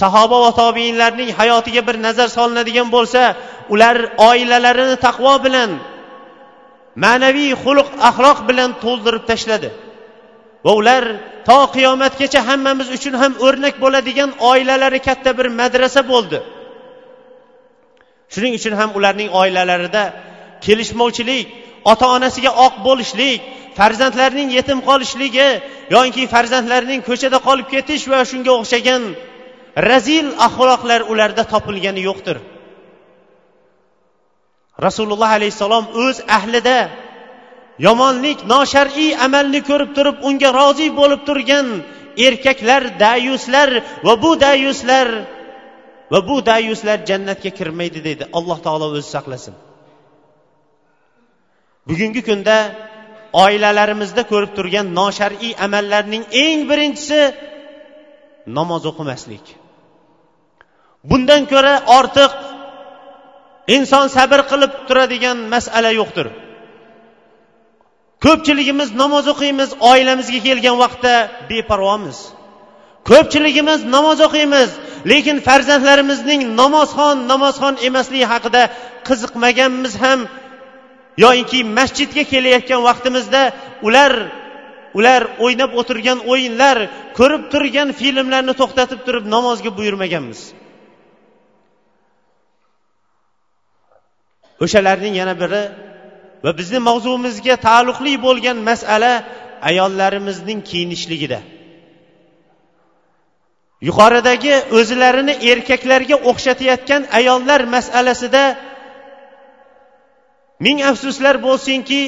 Sahoba 0.01 0.37
va 0.45 0.51
tobiinlarning 0.61 1.29
hayotiga 1.39 1.81
bir 1.87 1.95
nazar 2.05 2.27
solinadigan 2.37 2.87
bo'lsa 2.95 3.21
ular 3.73 3.97
oilalarini 4.29 4.97
taqvo 5.07 5.33
bilan 5.45 5.71
ma'naviy 7.03 7.51
xulq 7.63 7.89
axloq 8.09 8.39
bilan 8.49 8.69
to'ldirib 8.83 9.23
tashladi. 9.31 9.69
Va 10.65 10.73
ular 10.81 11.03
to 11.47 11.59
qiyomatgacha 11.75 12.39
hammamiz 12.49 12.87
uchun 12.97 13.13
ham 13.21 13.33
o'rnak 13.45 13.75
bo'ladigan 13.83 14.29
oilalari 14.51 14.99
katta 15.07 15.31
bir 15.37 15.47
madrasa 15.59 16.01
bo'ldi. 16.11 16.39
Shuning 18.33 18.53
uchun 18.59 18.73
ham 18.79 18.89
ularning 18.97 19.29
oilalarida 19.41 20.03
kelishmovchilik 20.65 21.45
ota 21.91 22.05
onasiga 22.15 22.51
oq 22.65 22.75
bo'lishlik 22.87 23.39
farzandlarining 23.79 24.49
yetim 24.57 24.79
qolishligi 24.89 25.49
yoki 25.95 26.23
farzandlarining 26.33 27.01
ko'chada 27.09 27.37
qolib 27.47 27.67
ketish 27.73 28.03
va 28.11 28.19
shunga 28.31 28.51
o'xshagan 28.59 29.03
razil 29.89 30.27
axloqlar 30.47 31.01
ularda 31.11 31.43
topilgani 31.53 32.01
yo'qdir. 32.09 32.37
Rasululloh 34.85 35.31
alayhissalom 35.37 35.85
o'z 36.03 36.17
ahlida 36.37 36.79
yomonlik 37.87 38.39
noshar'iy 38.53 39.11
amalni 39.25 39.61
ko'rib 39.69 39.91
turib 39.97 40.17
unga 40.27 40.49
rozi 40.59 40.87
bo'lib 40.99 41.21
turgan 41.27 41.67
erkaklar 42.27 42.81
dayuslar 43.05 43.69
va 44.05 44.13
bu 44.23 44.31
dayuslar 44.45 45.07
va 46.11 46.19
bu 46.29 46.37
dayuslar 46.51 46.97
jannatga 47.09 47.49
kirmaydi 47.59 47.99
deydi. 48.07 48.23
Alloh 48.37 48.57
taolo 48.65 48.85
o'zi 48.91 49.09
saqlasin. 49.15 49.55
Bugungi 51.89 52.21
kunda 52.29 52.57
oilalarimizda 53.43 54.23
ko'rib 54.31 54.51
turgan 54.57 54.87
noshar'iy 54.99 55.53
amallarning 55.65 56.23
eng 56.43 56.59
birinchisi 56.69 57.21
namoz 58.57 58.83
o'qimaslik. 58.91 59.45
Bundan 61.09 61.41
ko'ra 61.51 61.73
ortiq 61.97 62.33
inson 63.75 64.05
sabr 64.17 64.39
qilib 64.51 64.71
turadigan 64.87 65.37
masala 65.53 65.91
yo'qdir. 65.99 66.27
Ko'pchiligimiz 68.25 68.89
namoz 69.01 69.25
o'qiymiz 69.33 69.69
oilamizga 69.91 70.39
kelgan 70.47 70.77
vaqtda 70.83 71.13
beparvomiz. 71.49 72.17
Ko'pchiligimiz 73.09 73.79
namoz 73.95 74.19
o'qiymiz 74.27 74.69
lekin 75.11 75.37
farzandlarimizning 75.47 76.41
namozxon 76.61 77.15
namozxon 77.31 77.73
emasligi 77.87 78.25
haqida 78.33 78.61
qiziqmaganmiz 79.07 79.93
ham 80.03 80.19
yoyinki 81.23 81.59
masjidga 81.77 82.23
kelayotgan 82.31 82.81
vaqtimizda 82.87 83.41
ular 83.87 84.13
ular 84.97 85.21
o'ynab 85.45 85.71
o'tirgan 85.79 86.19
o'yinlar 86.31 86.77
ko'rib 87.17 87.43
turgan 87.53 87.89
filmlarni 87.99 88.53
to'xtatib 88.61 88.99
turib 89.07 89.25
namozga 89.35 89.71
buyurmaganmiz. 89.77 90.39
O'shalarning 94.63 95.13
yana 95.21 95.35
biri 95.41 95.63
va 96.43 96.51
bizni 96.59 96.79
mavzumizga 96.89 97.55
taalluqli 97.67 98.13
bo'lgan 98.25 98.57
masala 98.69 99.13
ayollarimizning 99.69 100.59
kiyinishligida. 100.69 101.39
Yuqoridagi 103.87 104.53
o'zlarini 104.77 105.33
erkaklarga 105.51 106.17
o'xshatayotgan 106.29 107.01
ayollar 107.19 107.61
masalasida 107.75 108.43
ming 110.59 110.79
afsuslar 110.89 111.35
bo'lsinki 111.47 112.01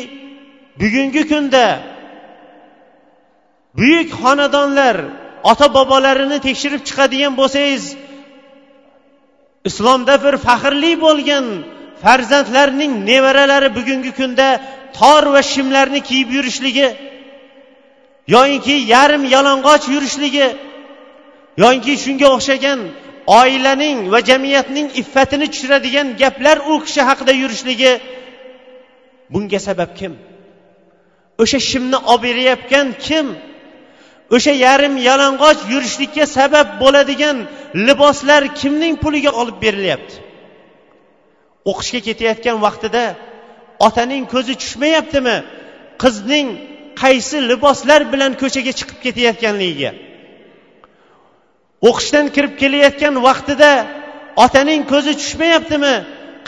bugungi 0.82 1.24
kunda 1.32 1.66
buyuk 3.78 4.10
xonadonlar 4.22 4.98
ota 5.52 5.68
bobolarini 5.78 6.40
tekshirib 6.48 6.82
chiqadigan 6.88 7.34
bo'lsangiz 7.40 7.84
islomda 9.70 10.16
bir 10.24 10.36
faxrli 10.48 10.94
bo'lgan 11.06 11.46
farzandlarning 12.04 12.94
nevaralari 13.10 13.70
bugungi 13.78 14.12
kunda 14.20 14.48
tor 14.98 15.24
va 15.34 15.42
shimlarni 15.52 16.00
kiyib 16.10 16.30
yurishligi 16.38 16.88
yoyinki 18.36 18.76
yarim 18.94 19.24
yalang'och 19.36 19.84
yurishligi 19.94 20.48
yoyinki 21.62 21.94
shunga 22.04 22.28
o'xshagan 22.36 22.80
oilaning 23.42 23.98
va 24.14 24.20
jamiyatning 24.30 24.88
iffatini 25.02 25.48
tushiradigan 25.54 26.08
gaplar 26.22 26.58
u 26.72 26.74
kishi 26.86 27.02
haqida 27.10 27.34
yurishligi 27.42 27.92
bunga 29.34 29.60
sabab 29.68 29.92
kim? 30.00 30.14
O'sha 31.42 31.60
shimni 31.70 31.98
olib 32.12 32.24
berayotgan 32.26 32.88
kim? 33.08 33.28
O'sha 34.36 34.54
yarim 34.66 34.96
yalang'och 35.10 35.60
yurishlikka 35.74 36.26
sabab 36.38 36.68
bo'ladigan 36.82 37.38
liboslar 37.88 38.44
kimning 38.60 38.96
puliga 39.04 39.32
olib 39.42 39.58
berilyapti? 39.66 40.16
O'qishga 41.70 42.00
ketayotgan 42.08 42.58
vaqtida 42.66 43.04
otaning 43.88 44.24
ko'zi 44.34 44.54
tushmayaptimi? 44.62 45.38
Qizning 46.04 46.48
qaysi 47.02 47.38
liboslar 47.52 48.02
bilan 48.14 48.32
ko'chaga 48.42 48.72
chiqib 48.80 49.00
ketayotganligiga. 49.06 49.92
O'qishdan 51.90 52.26
kirib 52.36 52.54
kelayotgan 52.62 53.16
vaqtida 53.28 53.72
otaning 54.46 54.82
ko'zi 54.92 55.12
tushmayaptimi? 55.22 55.96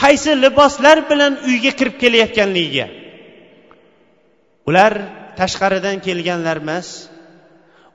Qaysi 0.01 0.31
liboslar 0.43 0.97
bilan 1.09 1.33
uyga 1.49 1.71
kirib 1.79 1.95
kelayotganligiga. 2.01 2.87
Ular 4.69 4.93
tashqaridan 5.39 5.97
kelganlar 6.05 6.57
emas. 6.63 6.87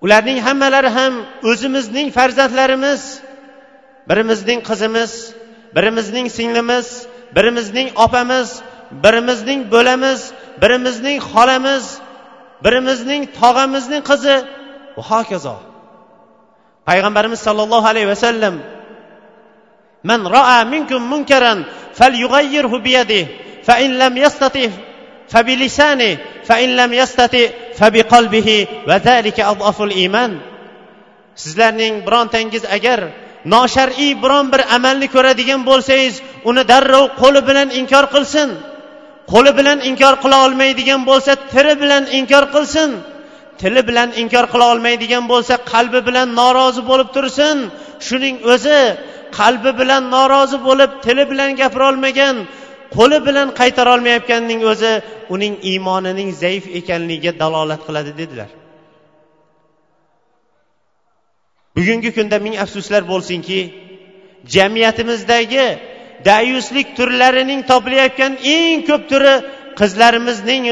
Ularning 0.05 0.39
hammalari 0.47 0.91
ham 0.99 1.15
o'zimizning 1.51 2.09
farzandlarimiz 2.17 3.03
birimizning 4.09 4.61
qizimiz 4.69 5.13
birimizning 5.77 6.27
singlimiz 6.37 6.87
birimizning 7.37 7.89
opamiz 8.05 8.49
birimizning 9.05 9.61
bo'lamiz 9.75 10.21
birimizning 10.63 11.17
xolamiz 11.31 11.85
birimizning 12.65 13.23
tog'amizning 13.41 14.03
qizi. 14.11 14.37
Va 14.97 15.03
hokazo 15.11 15.57
payg'ambarimiz 16.89 17.41
sollallohu 17.47 17.87
alayhi 17.93 18.09
vasallam 18.15 18.55
man 20.10 20.22
ro'a 20.36 20.60
minkum 20.74 21.02
munkaran 21.14 21.60
falyughayyirhu 22.00 22.78
biyadihi 22.86 23.30
fa 23.68 23.74
in 23.86 23.92
lam 24.02 24.14
yastati 24.26 24.66
فبلسانه 25.32 26.18
فإن 26.48 26.70
لم 26.76 26.92
يستطع 26.94 27.46
فبقلبه 27.80 28.68
وذلك 28.88 29.38
أضعف 29.40 29.82
الإيمان 29.82 30.32
sizlarning 31.36 32.06
birontangiz 32.06 32.64
agar 32.66 33.00
noshar'iy 33.46 34.12
biron 34.24 34.46
bir 34.54 34.62
amalni 34.76 35.08
ko'radigan 35.16 35.62
bo'lsangiz 35.70 36.16
uni 36.50 36.64
darrov 36.72 37.06
qo'li 37.22 37.42
bilan 37.50 37.70
inkor 37.80 38.06
qilsin 38.14 38.50
qo'li 39.32 39.52
bilan 39.60 39.80
inkor 39.90 40.14
qila 40.24 40.38
olmaydigan 40.46 41.02
bo'lsa 41.10 41.32
tili 41.54 41.74
bilan 41.82 42.04
inkor 42.20 42.44
qilsin 42.56 42.90
tili 43.62 43.82
bilan 43.90 44.10
inkor 44.22 44.46
qila 44.54 44.66
olmaydigan 44.74 45.24
bo'lsa 45.32 45.54
qalbi 45.72 46.00
bilan 46.08 46.28
norozi 46.40 46.82
bo'lib 46.90 47.10
tursin 47.16 47.58
shuning 48.08 48.36
o'zi 48.54 48.82
qalbi 49.39 49.71
bilan 49.81 50.03
norozi 50.15 50.59
bo'lib 50.69 50.91
tili 51.05 51.25
bilan 51.31 51.51
gapirolmagan 51.61 52.37
qo'li 52.97 53.19
bilan 53.27 53.49
qaytarolmayotganning 53.61 54.61
o'zi 54.73 54.93
uning 55.35 55.55
iymonining 55.71 56.31
zaif 56.43 56.65
ekanligiga 56.79 57.33
dalolat 57.43 57.81
qiladi 57.87 58.13
dedilar. 58.21 58.51
Bugungi 61.77 62.11
kunda 62.17 62.37
ming 62.47 62.55
afsuslar 62.65 63.03
bo'lsinki 63.13 63.59
jamiyatimizdagi 64.55 65.67
dayuslik 66.31 66.87
turlarining 66.97 67.61
topilayotgan 67.73 68.33
eng 68.57 68.79
ko'p 68.89 69.03
turi 69.11 69.35
qizlarimizning 69.81 70.65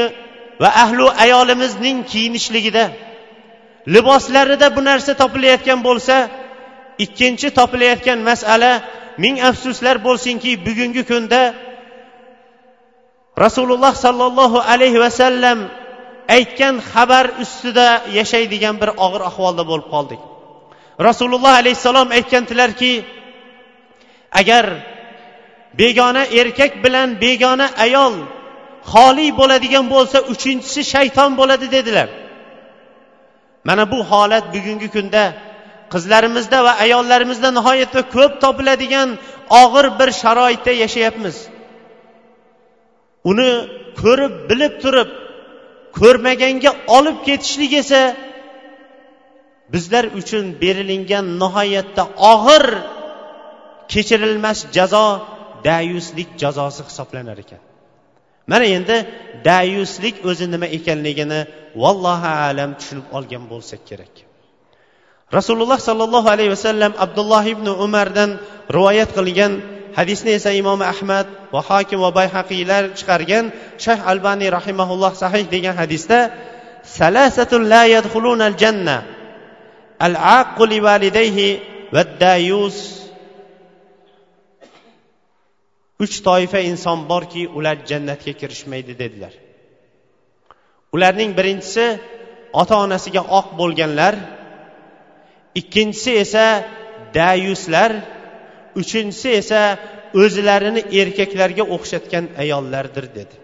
va 0.61 0.69
ahli 0.83 1.05
ayolimizning 1.23 1.97
kiyinishligida 2.11 2.85
liboslarida 3.95 4.67
bu 4.75 4.81
narsa 4.89 5.11
topilayotgan 5.21 5.79
bo'lsa 5.87 6.15
ikkinchi 7.03 7.47
topilayotgan 7.59 8.19
masala 8.29 8.71
ming 9.23 9.35
afsuslar 9.49 9.95
bo'lsinki 10.07 10.51
bugungi 10.67 11.03
kunda 11.11 11.41
rasululloh 13.43 13.93
sollallohu 14.05 14.59
alayhi 14.73 14.99
vasallam 15.05 15.59
aytgan 16.37 16.75
xabar 16.91 17.25
ustida 17.43 17.87
yashaydigan 18.19 18.75
bir 18.81 18.89
og'ir 19.05 19.21
ahvolda 19.29 19.63
bo'lib 19.69 19.87
qoldik. 19.95 20.21
Rasululloh 21.07 21.53
alayhissalom 21.61 22.07
aytgandilarki 22.17 22.93
agar 24.39 24.65
begona 25.79 26.23
erkak 26.39 26.71
bilan 26.83 27.09
begona 27.25 27.67
ayol 27.85 28.15
xoli 28.91 29.27
bo'ladigan 29.39 29.85
bo'lsa 29.93 30.17
uchinchisi 30.33 30.81
shayton 30.93 31.31
bo'ladi 31.39 31.67
dedilar. 31.75 32.09
Mana 33.67 33.83
bu 33.91 33.99
holat 34.11 34.45
bugungi 34.55 34.89
kunda 34.95 35.23
qizlarimizda 35.93 36.57
va 36.67 36.73
ayollarimizda 36.85 37.49
nihoyatda 37.57 38.01
ko'p 38.15 38.33
topiladigan 38.43 39.09
og'ir 39.63 39.85
bir 39.99 40.09
sharoitda 40.21 40.71
yashayapmiz. 40.83 41.35
Uni 43.31 43.49
ko'rib 44.01 44.33
bilib 44.49 44.73
turib 44.83 45.09
ko'rmaganga 45.99 46.71
olib 46.97 47.17
ketishlik 47.27 47.73
esa 47.81 48.01
bizlar 49.73 50.05
uchun 50.19 50.43
berilingan 50.61 51.25
nihoyatda 51.41 52.03
og'ir 52.33 52.63
kechirilmas 53.93 54.59
jazo 54.77 55.07
dayuslik 55.69 56.29
jazosi 56.41 56.81
hisoblanar 56.89 57.37
ekan. 57.43 57.61
Mana 58.51 58.65
endi 58.77 58.95
dayuslik 59.49 60.15
o'zi 60.29 60.45
nima 60.53 60.67
ekanligini 60.77 61.39
vallohu 61.83 62.31
alam 62.49 62.71
tushunib 62.79 63.07
olgan 63.17 63.43
bo'lsak 63.51 63.81
kerak. 63.89 64.24
Rasululloh 65.33 65.79
sollallohu 65.81 66.27
alayhi 66.29 66.53
vasallam 66.53 66.93
abdulloh 67.05 67.43
ibn 67.45 67.67
umardan 67.85 68.37
rivoyat 68.69 69.09
qilgan 69.17 69.61
hadisni 69.97 70.31
esa 70.37 70.51
imom 70.53 70.81
ahmad 70.81 71.25
va 71.53 71.61
hokim 71.69 71.99
va 72.05 72.11
bayhaqiylar 72.19 72.83
chiqargan 72.97 73.45
shayx 73.85 73.99
albaniy 74.11 74.49
rahimaulloh 74.57 75.11
sahih 75.17 75.43
degan 75.49 75.75
hadisda 75.81 76.19
salasatun 76.97 77.65
la 77.73 77.83
yadkhuluna 77.95 78.43
al 78.51 78.57
janna 78.61 78.97
al 80.07 80.15
aqu 80.41 80.63
li 80.71 80.79
validayhi 80.87 81.49
va 81.93 82.03
dayus 82.03 82.77
uch 86.03 86.15
toifa 86.27 86.59
inson 86.71 86.99
borki 87.11 87.43
ular 87.57 87.77
jannatga 87.89 88.33
kirishmaydi 88.39 88.93
dedilar. 89.01 89.33
Ularning 90.95 91.31
birinchisi 91.37 91.85
ota 92.61 92.75
onasiga 92.85 93.21
oq 93.39 93.47
bo'lganlar 93.59 94.13
ikkinchisi 95.60 96.12
esa 96.24 96.46
dayuslar 97.14 97.92
uchinchisi 98.80 99.28
esa 99.40 99.62
o'zlarini 100.22 100.82
erkaklarga 101.00 101.64
o'xshatgan 101.74 102.24
ayollardir 102.42 103.06
dedi 103.16 103.36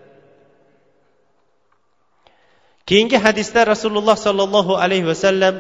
keyingi 2.88 3.18
hadisda 3.26 3.60
rasululloh 3.72 4.16
sollallohu 4.26 4.72
alayhi 4.84 5.06
vasallam 5.12 5.54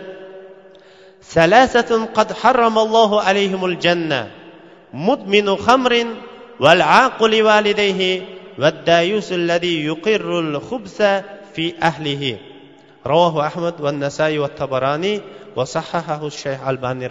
salasatun 1.34 2.02
qad 2.16 2.28
harramallohu 2.40 3.16
alayhimul 3.28 3.76
janna 3.84 4.20
mudminu 5.06 5.54
khamrin 5.66 6.08
wal 6.64 6.82
aquli 7.04 7.38
walidayhi 7.48 8.36
والدايوس 8.62 9.32
الذي 9.32 9.84
يقر 9.84 10.40
الخبث 10.40 10.98
في 11.54 11.74
أهله 11.82 12.38
رواه 13.06 13.46
أحمد 13.46 13.74
والنسائي 13.80 14.38
والطبراني 14.38 15.20
va 15.57 15.65
shayx 16.41 16.59
albani 16.69 17.07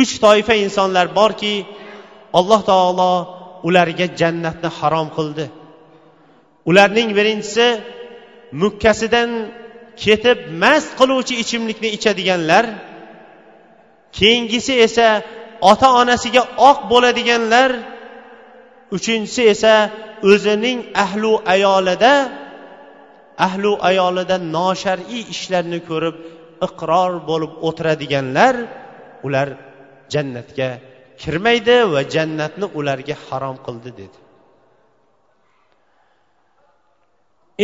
uch 0.00 0.12
toifa 0.24 0.54
insonlar 0.64 1.06
borki 1.18 1.54
alloh 2.38 2.60
taolo 2.70 3.12
ularga 3.68 4.06
jannatni 4.20 4.68
harom 4.78 5.08
qildi. 5.16 5.46
Ularning 6.70 7.10
birinchisi 7.18 7.66
mukkasidan 8.62 9.30
ketib 10.02 10.38
mast 10.62 10.90
qiluvchi 10.98 11.34
ichimlikni 11.42 11.88
ichadiganlar 11.96 12.64
keyingisi 14.18 14.72
esa 14.86 15.08
ota 15.70 15.88
onasiga 16.00 16.42
oq 16.70 16.78
bo'ladiganlar 16.92 17.70
uchinchisi 18.96 19.42
esa 19.54 19.74
o'zining 20.30 20.78
ahlu 21.04 21.32
ayolida 21.54 22.14
ahlu 23.46 23.72
ayolida 23.90 24.36
noshar'iy 24.56 25.22
ishlarni 25.34 25.80
ko'rib 25.90 26.16
iqror 26.66 27.12
bo'lib 27.30 27.52
o'tiradiganlar 27.68 28.54
ular 29.26 29.48
jannatga 30.12 30.70
kirmaydi 31.22 31.76
va 31.92 32.00
jannatni 32.14 32.66
ularga 32.78 33.16
harom 33.26 33.56
qildi 33.66 33.90
dedi. 34.00 34.18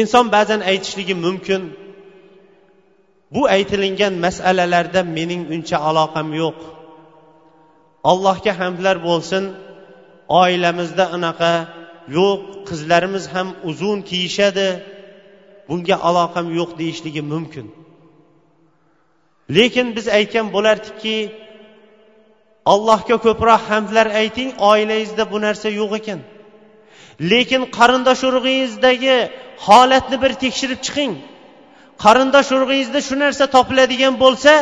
Inson 0.00 0.26
ba'zan 0.36 0.60
aytishligi 0.70 1.14
mumkin 1.26 1.62
bu 3.34 3.42
aytilingan 3.56 4.14
masalalarda 4.26 5.00
mening 5.16 5.42
uncha 5.54 5.78
aloqam 5.88 6.28
yo'q. 6.42 6.58
Allohga 8.10 8.52
hamdlar 8.60 8.96
bo'lsin 9.08 9.44
oilamizda 10.42 11.04
anaqa 11.16 11.52
yo'q 12.18 12.40
qizlarimiz 12.68 13.24
ham 13.34 13.48
uzun 13.70 13.98
kiyishadi 14.08 14.68
bunga 15.70 15.96
aloqam 16.08 16.46
yo'q 16.58 16.70
deyishligi 16.80 17.22
mumkin. 17.32 17.66
Lekin 19.56 19.86
biz 19.96 20.06
aytgan 20.18 20.46
bo'lardikki 20.54 21.16
allohga 22.72 23.16
ko'proq 23.26 23.62
hamdlar 23.70 24.06
ayting 24.22 24.50
oilangizda 24.70 25.24
bu 25.32 25.38
narsa 25.46 25.68
yo'q 25.80 25.92
ekan. 26.00 26.20
Lekin 27.30 27.62
qarindosh 27.76 28.22
urug'ingizdagi 28.28 29.16
holatni 29.66 30.16
bir 30.22 30.32
tekshirib 30.42 30.80
chiqing. 30.86 31.12
Qarindosh 32.04 32.50
urug'ingizda 32.56 33.00
shu 33.08 33.14
narsa 33.24 33.44
topiladigan 33.56 34.14
bo'lsa 34.24 34.52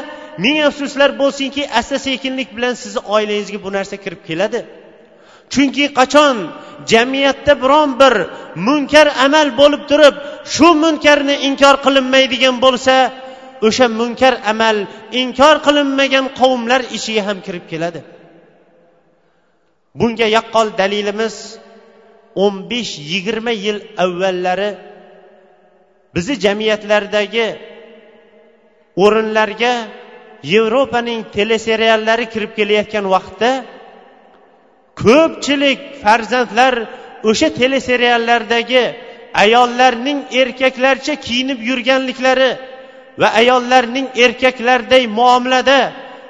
ming 0.44 0.58
afsuslar 0.68 1.10
bo'lsinki 1.22 1.62
asta 1.80 1.96
sekinlik 2.06 2.48
bilan 2.56 2.74
sizni 2.82 3.00
oilangizga 3.14 3.58
bu 3.66 3.70
narsa 3.76 3.96
kirib 4.04 4.20
keladi. 4.28 4.60
Chunki 5.52 5.86
qachon 5.98 6.36
jamiyatda 6.92 7.52
biron 7.62 7.90
bir 8.00 8.14
munkar 8.66 9.06
amal 9.26 9.48
bo'lib 9.60 9.82
turib 9.90 10.14
shu 10.54 10.68
munkarni 10.84 11.34
inkor 11.48 11.74
qilinmaydigan 11.84 12.56
bo'lsa 12.64 12.94
o'sha 13.66 13.86
munkar 14.00 14.34
amal 14.52 14.76
inkor 15.22 15.56
qilinmagan 15.66 16.26
qavmlar 16.40 16.80
ichiga 16.96 17.22
ham 17.28 17.38
kirib 17.46 17.64
keladi. 17.72 18.00
Bunga 19.98 20.26
yaqqol 20.36 20.68
dalilimiz 20.80 21.34
o'n 22.44 22.54
besh 22.70 22.92
yigirma 23.12 23.52
yil 23.64 23.78
avvallari 24.04 24.70
bizni 26.14 26.34
jamiyatlardagi 26.44 27.46
o'rinlarga 29.04 29.72
yevropaning 30.52 31.20
teleseriallari 31.36 32.26
kirib 32.32 32.52
kelayotgan 32.58 33.04
vaqtda 33.14 33.50
ko'pchilik 35.02 35.80
farzandlar 36.02 36.74
o'sha 37.30 37.48
teleseriallardagi 37.60 38.84
ayollarning 39.44 40.18
erkaklarcha 40.40 41.14
kiyinib 41.26 41.60
yurganliklari 41.70 42.50
va 43.20 43.28
ayollarning 43.40 44.06
erkaklarday 44.24 45.02
muomalada 45.18 45.80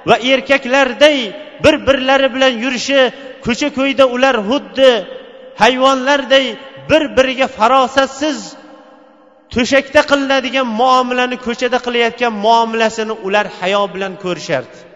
va 0.08 0.16
erkaklarday 0.32 1.18
bir 1.64 1.74
birlari 1.86 2.28
bilan 2.34 2.52
yurishi 2.64 3.00
ko'cha 3.46 3.68
ko'yda 3.78 4.04
ular 4.16 4.36
xuddi 4.48 4.90
hayvonlarday 5.62 6.46
bir 6.90 7.02
biriga 7.16 7.46
farosatsiz 7.58 8.38
to'shakda 9.54 10.00
qilinadigan 10.10 10.68
muomalani 10.80 11.36
ko'chada 11.46 11.78
qilayotgan 11.86 12.32
muomalasini 12.46 13.14
ular 13.26 13.46
hayo 13.60 13.82
bilan 13.94 14.12
ko'rishardi. 14.24 14.87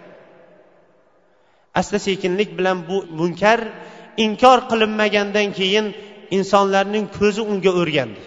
Asta 1.75 1.99
sekinlik 1.99 2.59
bilan 2.59 2.89
bu 2.89 3.07
munkar 3.19 3.61
inkor 4.17 4.59
qilinmagandan 4.71 5.53
keyin 5.59 5.87
insonlarning 6.31 7.07
ko'zi 7.19 7.41
unga 7.53 7.71
o'rgandi. 7.81 8.23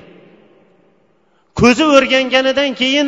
Ko'zi 1.59 1.85
o'rganganidan 1.95 2.71
keyin 2.81 3.07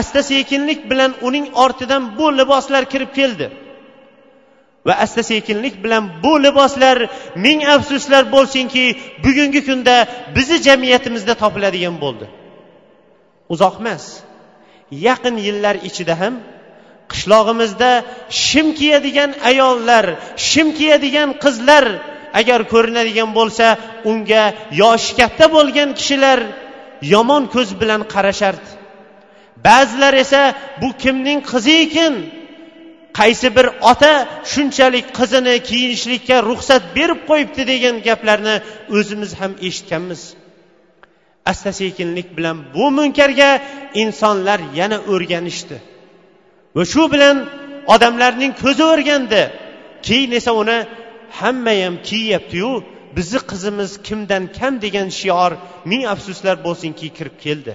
asta 0.00 0.22
sekinlik 0.22 0.90
bilan 0.90 1.14
uning 1.22 1.46
ortidan 1.64 2.18
bu 2.18 2.26
liboslar 2.38 2.84
kirib 2.92 3.12
keldi. 3.18 3.46
Va 4.86 4.94
asta 5.04 5.22
sekinlik 5.22 5.84
bilan 5.84 6.04
bu 6.22 6.32
liboslar 6.44 6.98
ming 7.44 7.60
afsuslar 7.74 8.32
bo'lsinki 8.34 8.84
bugungi 9.24 9.60
kunda 9.68 9.96
bizni 10.36 10.58
jamiyatimizda 10.66 11.34
topiladigan 11.42 11.96
bo'ldi. 12.04 12.26
Uzoq 13.48 13.74
emas 13.80 14.04
yaqin 14.90 15.36
yillar 15.46 15.76
ichida 15.88 16.14
ham 16.20 16.34
qishlog'imizda 17.12 17.90
shim 18.44 18.66
kiyadigan 18.78 19.30
ayollar 19.50 20.06
shim 20.48 20.68
kiyadigan 20.78 21.30
qizlar 21.44 21.84
agar 22.40 22.60
ko'rinadigan 22.72 23.30
bo'lsa 23.38 23.66
unga 24.10 24.44
yoshi 24.82 25.12
katta 25.20 25.46
bo'lgan 25.56 25.90
kishilar 25.98 26.40
yomon 27.14 27.42
ko'z 27.54 27.68
bilan 27.80 28.02
qarashardi 28.14 28.70
ba'zilar 29.64 30.14
esa 30.24 30.54
bu 30.82 30.88
kimning 31.02 31.40
qizi 31.50 31.74
ekan? 31.86 32.14
Qaysi 33.18 33.48
bir 33.56 33.66
ota 33.90 34.12
shunchalik 34.52 35.06
qizini 35.18 35.54
kiyinishlikka 35.68 36.36
ruxsat 36.50 36.82
berib 36.96 37.20
qo'yibdi 37.30 37.62
degan 37.72 37.96
gaplarni 38.08 38.56
o'zimiz 38.96 39.30
ham 39.40 39.52
eshitganmiz. 39.66 40.22
Asta 41.50 41.70
sekinlik 41.80 42.28
bilan 42.36 42.56
bu 42.74 42.84
munkarga 42.98 43.50
insonlar 44.02 44.60
yana 44.80 44.98
o'rganishdi. 45.12 45.76
Va 46.76 46.82
shu 46.92 47.02
bilan 47.14 47.36
odamlarning 47.94 48.52
ko'zi 48.62 48.84
o'rgandi. 48.92 49.42
Keyin 50.06 50.32
esa 50.38 50.52
uni 50.62 50.78
hammayam 51.40 51.94
kiyyaptiyu 52.08 52.70
bizni 53.16 53.40
qizimiz 53.50 53.90
kimdan 54.06 54.44
kam? 54.58 54.74
degan 54.84 55.08
shior 55.20 55.52
ming 55.90 56.02
afsuslar 56.14 56.56
bo'lsinki 56.66 57.06
kirib 57.16 57.36
keldi. 57.44 57.72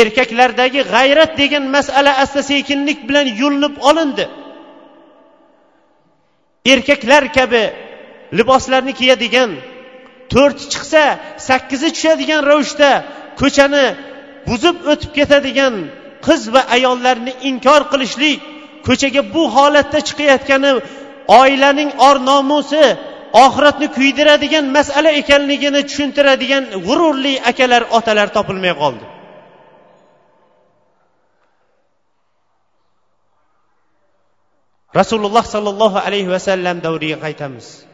Erkaklardagi 0.00 0.80
g'ayrat 0.92 1.32
degan 1.42 1.64
masala 1.76 2.12
asta 2.22 2.40
sekinlik 2.50 2.98
bilan 3.08 3.26
yulinib 3.40 3.74
olindi. 3.88 4.26
Erkaklar 6.72 7.24
kabi 7.38 7.62
liboslarni 8.38 8.92
kiyadigan 9.00 9.50
to'rti 10.32 10.64
chiqsa 10.72 11.02
sakkizi 11.48 11.88
tushadigan 11.96 12.42
ravishda 12.50 12.90
ko'chani 13.40 13.86
buzib 14.48 14.76
o'tib 14.92 15.10
ketadigan 15.18 15.74
qiz 16.26 16.42
va 16.54 16.62
ayollarni 16.76 17.32
inkor 17.50 17.82
qilishlik 17.92 18.38
ko'chaga 18.86 19.22
bu 19.34 19.42
holatda 19.56 19.98
chiqayotgani 20.08 20.70
oilaning 21.40 21.90
or 22.06 22.16
nomusi 22.30 22.84
oxiratni 23.44 23.86
kuydiradigan 23.96 24.66
masala 24.76 25.10
ekanligini 25.20 25.80
tushuntiradigan 25.88 26.64
g'ururli 26.86 27.34
akalar 27.50 27.82
otalar 27.98 28.28
topilmay 28.36 28.74
qoldi. 28.82 29.06
Rasululloh 35.00 35.44
sollallohu 35.54 35.98
alayhi 36.06 36.30
vasallam 36.34 36.76
davriga 36.86 37.16
qaytamiz. 37.24 37.89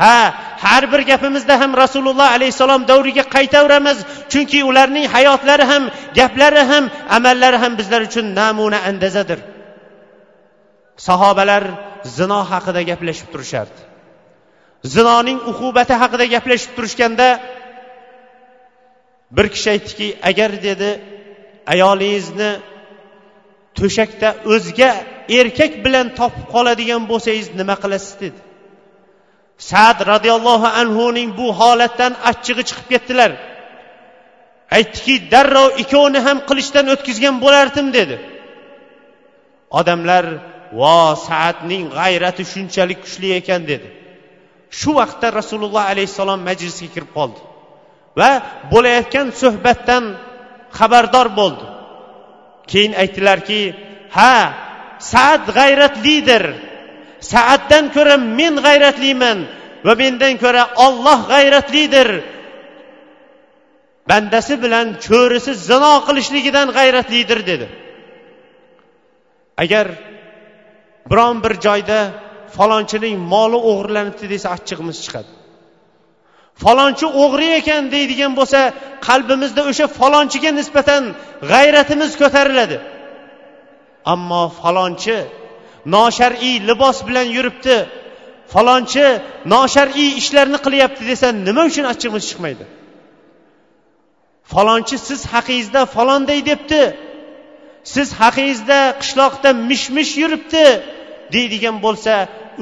Ha 0.00 0.18
har 0.64 0.82
bir 0.92 1.02
gapimizda 1.10 1.54
ham 1.62 1.72
rasululloh 1.82 2.28
alayhissalom 2.36 2.82
davriga 2.90 3.24
qaytaveramiz. 3.36 3.98
Chunki 4.32 4.60
ularning 4.70 5.06
hayotlari 5.14 5.64
ham 5.72 5.82
gaplari 6.18 6.62
ham 6.70 6.84
amallari 7.16 7.58
ham 7.62 7.72
bizlar 7.80 8.00
uchun 8.08 8.26
namuna 8.40 8.78
andazadir. 8.90 9.38
Sahobalar 11.08 11.64
zino 12.16 12.40
haqida 12.50 12.80
gaplashib 12.90 13.28
turishardi. 13.32 13.80
Zinoning 14.94 15.38
uqubati 15.50 15.94
haqida 16.02 16.24
gaplashib 16.34 16.72
turishganda 16.76 17.28
bir 19.36 19.46
kishi 19.54 19.68
aytdiki 19.74 20.08
agar 20.30 20.50
dedi 20.68 20.90
ayolingizni 21.72 22.50
to'shakda 23.78 24.28
o'zga 24.54 24.90
erkak 25.38 25.72
bilan 25.84 26.06
topib 26.18 26.44
qoladigan 26.54 27.02
bo'lsangiz 27.10 27.48
nima 27.60 27.76
qilasiz? 27.82 28.14
dedi. 28.24 28.38
Sad 29.58 29.98
roziyallohu 30.12 30.66
anhuning 30.80 31.30
bu 31.38 31.46
holatdan 31.60 32.12
achchig'i 32.30 32.62
chiqib 32.68 32.86
ketdilar. 32.92 33.32
Aytdiki 34.76 35.14
darrov 35.32 35.68
ikkovini 35.82 36.20
ham 36.26 36.38
qilichdan 36.48 36.86
o'tkazgan 36.94 37.36
bo'lardim 37.44 37.86
dedi. 37.98 38.16
Odamlar 39.78 40.24
vo 40.80 40.98
saadning 41.26 41.84
g'ayrati 41.98 42.42
shunchalik 42.52 42.98
kuchli 43.04 43.28
ekan 43.40 43.62
dedi. 43.70 43.88
Shu 44.78 44.90
vaqtda 45.00 45.26
rasululloh 45.40 45.84
alayhissalom 45.92 46.40
majlisga 46.48 46.88
kirib 46.94 47.10
qoldi 47.18 47.40
va 48.18 48.30
bo'layotgan 48.72 49.26
suhbatdan 49.40 50.04
xabardor 50.78 51.28
bo'ldi. 51.40 51.66
Keyin 52.70 52.92
aytdilarki 53.02 53.60
ha 54.16 54.34
saad 55.12 55.42
g'ayratlidir 55.58 56.44
saaddan 57.32 57.84
ko'ra 57.96 58.16
men 58.38 58.54
g'ayratliman 58.66 59.38
va 59.86 59.92
mendan 60.02 60.34
ko'ra 60.42 60.62
olloh 60.86 61.20
g'ayratlidir. 61.32 62.08
Bandasi 64.10 64.54
bilan 64.64 64.86
cho'risi 65.06 65.52
zino 65.68 65.94
qilishligidan 66.06 66.68
g'ayratlidir 66.76 67.40
dedi. 67.50 67.66
Agar 69.62 69.86
biron 71.10 71.36
bir 71.44 71.54
joyda 71.66 71.98
falonchining 72.56 73.16
moli 73.32 73.58
o'g'irlanibdi 73.70 74.26
desa 74.32 74.48
achchig'imiz 74.56 74.98
chiqadi. 75.04 75.30
Falonchi 76.62 77.06
o'g'ri 77.22 77.48
ekan 77.60 77.82
deydigan 77.94 78.32
bo'lsa 78.38 78.60
qalbimizda 79.06 79.62
o'sha 79.70 79.86
falonchiga 79.98 80.50
nisbatan 80.60 81.02
g'ayratimiz 81.52 82.12
ko'tariladi. 82.22 82.76
Ammo 84.12 84.42
falonchi 84.60 85.16
noshar'iy 85.94 86.56
libos 86.68 86.98
bilan 87.08 87.26
yuribdi. 87.36 87.76
Falonchi 88.52 89.06
noshar'iy 89.54 90.10
ishlarni 90.20 90.58
qilyapti 90.66 91.02
desa 91.10 91.26
nima 91.46 91.62
uchun 91.70 91.84
achchig'imiz 91.92 92.24
chiqmaydi? 92.30 92.64
Falonchi 94.52 94.96
siz 95.08 95.20
haqingizda 95.32 95.80
falonday 95.96 96.40
debdi. 96.50 96.82
Siz 97.94 98.08
haqingizda 98.20 98.78
qishloqda 99.02 99.50
mish 99.70 99.86
mish 99.96 100.12
yuribdi 100.22 100.64
deydigan 101.34 101.76
bo'lsa 101.86 102.12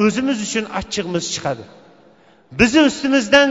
o'zimiz 0.04 0.38
uchun 0.46 0.64
achchig'imiz 0.78 1.24
chiqadi. 1.34 1.64
Bizni 2.58 2.80
ustimizdan 2.90 3.48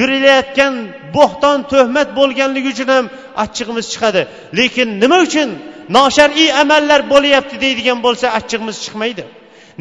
yurilayotgan 0.00 0.74
bo'xton 1.16 1.58
tuhmat 1.72 2.08
bo'lganligi 2.18 2.68
uchun 2.74 2.88
ham 2.96 3.06
achchig'imiz 3.44 3.86
chiqadi. 3.92 4.22
Lekin 4.58 4.88
nima 5.02 5.18
uchun 5.26 5.48
noshar'iy 5.96 6.50
amallar 6.62 7.00
bo'lyapti 7.12 7.56
deydigan 7.64 7.98
bo'lsa 8.06 8.26
achchig'imiz 8.38 8.76
chiqmaydi. 8.84 9.24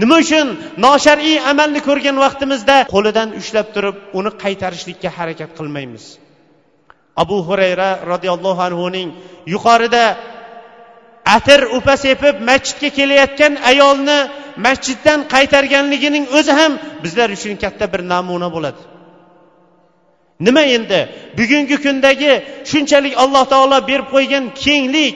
Nima 0.01 0.15
uchun? 0.23 0.47
Noshar'iy 0.85 1.37
amalni 1.51 1.81
ko'rgan 1.87 2.17
vaqtimizda 2.25 2.75
qo'lidan 2.93 3.29
ushlab 3.39 3.67
turib 3.75 3.95
uni 4.19 4.31
qaytarishlikka 4.43 5.09
harakat 5.17 5.51
qilmaymiz. 5.57 6.03
Abu 7.23 7.37
hurayra 7.47 7.89
roziyallohu 8.11 8.61
anhuning 8.67 9.09
yuqorida 9.53 10.03
atir 11.35 11.61
upa 11.77 11.93
sepib 12.05 12.35
masjidga 12.49 12.89
kelayotgan 12.97 13.53
ayolni 13.71 14.19
masjiddan 14.65 15.19
qaytarganligining 15.33 16.25
o'zi 16.37 16.53
ham 16.59 16.71
bizlar 17.03 17.29
uchun 17.37 17.53
katta 17.63 17.85
bir 17.93 18.01
namuna 18.13 18.49
bo'ladi. 18.55 18.81
Nima 20.47 20.63
endi? 20.75 20.99
Bugungi 21.37 21.77
kundagi 21.85 22.31
shunchalik 22.69 23.13
alloh 23.23 23.43
taolo 23.53 23.77
berib 23.89 24.07
qo'ygan 24.15 24.43
kenglik 24.63 25.13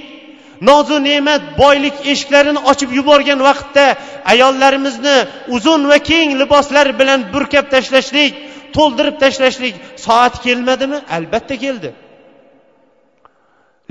nozu 0.69 0.97
ne'mat 1.09 1.43
boylik 1.61 1.95
eshiklarini 2.11 2.61
ochib 2.71 2.89
yuborgan 2.97 3.39
vaqtda 3.49 3.85
ayollarimizni 4.33 5.17
uzun 5.55 5.81
va 5.91 5.97
keng 6.11 6.29
liboslar 6.41 6.87
bilan 6.99 7.19
burkab 7.33 7.65
tashlashlik 7.73 8.33
to'ldirib 8.75 9.15
tashlashlik 9.23 9.75
soati 10.05 10.37
kelmadimi? 10.45 10.97
Albatta 11.17 11.55
keldi. 11.63 11.89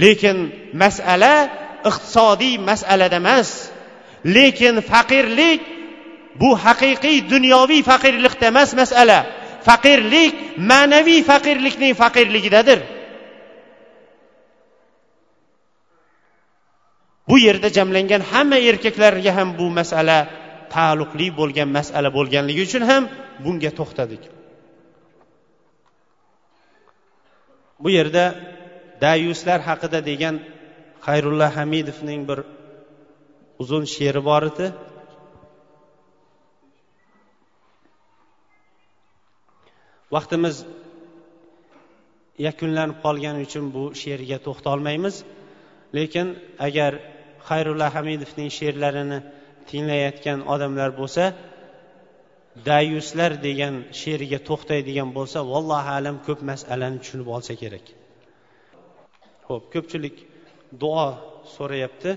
Lekin 0.03 0.37
masala 0.83 1.35
iqtisodiy 1.91 2.55
masalada 2.71 3.17
emas. 3.23 3.51
Lekin 4.37 4.75
faqirlik 4.91 5.61
bu 6.41 6.51
haqiqiy 6.65 7.19
dunyoviy 7.33 7.83
faqirlikda 7.91 8.47
emas 8.53 8.71
masala. 8.81 9.19
Faqirlik 9.69 10.33
ma'naviy 10.71 11.21
faqirlikning 11.31 11.93
faqirligidadir. 12.03 12.79
Bu 17.31 17.37
yerda 17.47 17.69
jamlangan 17.77 18.23
hamma 18.33 18.59
erkaklarga 18.71 19.33
ham 19.39 19.49
bu 19.59 19.67
masala 19.79 20.19
taalluqli 20.75 21.27
bo'lgan 21.41 21.69
masala 21.79 22.09
bo'lganligi 22.17 22.63
uchun 22.69 22.83
ham 22.91 23.03
bunga 23.45 23.71
to'xtadik. 23.79 24.23
Bu 27.83 27.89
yerda 27.99 28.25
dayuslar 29.05 29.59
haqida 29.69 29.99
degan 30.11 30.37
xayrulla 31.07 31.49
hamidovning 31.57 32.23
bir 32.31 32.39
uzun 33.63 33.85
she'ri 33.95 34.21
bor 34.29 34.43
edi. 34.51 34.67
Vaqtimiz 40.15 40.57
yakunlanib 42.47 42.99
qolgani 43.05 43.41
uchun 43.47 43.65
bu 43.77 43.85
she'rga 44.03 44.39
to'xtalmaymiz 44.47 45.17
lekin 45.97 46.27
agar 46.67 46.93
xayrulla 47.50 47.88
hamidovning 47.96 48.50
she'rlarini 48.58 49.20
tinglayotgan 49.70 50.40
odamlar 50.54 50.90
bo'lsa 51.00 51.24
dayuslar 52.70 53.32
degan 53.48 53.74
she'riga 54.02 54.40
to'xtaydigan 54.50 55.10
bo'lsa 55.18 55.40
vallohu 55.52 55.90
alam 55.98 56.16
ko'p 56.28 56.40
masalani 56.52 56.98
tushunib 57.04 57.28
olsa 57.36 57.54
kerak 57.62 57.86
ho'p 59.50 59.64
ko'pchilik 59.74 60.16
duo 60.82 61.08
so'rayapti 61.56 62.12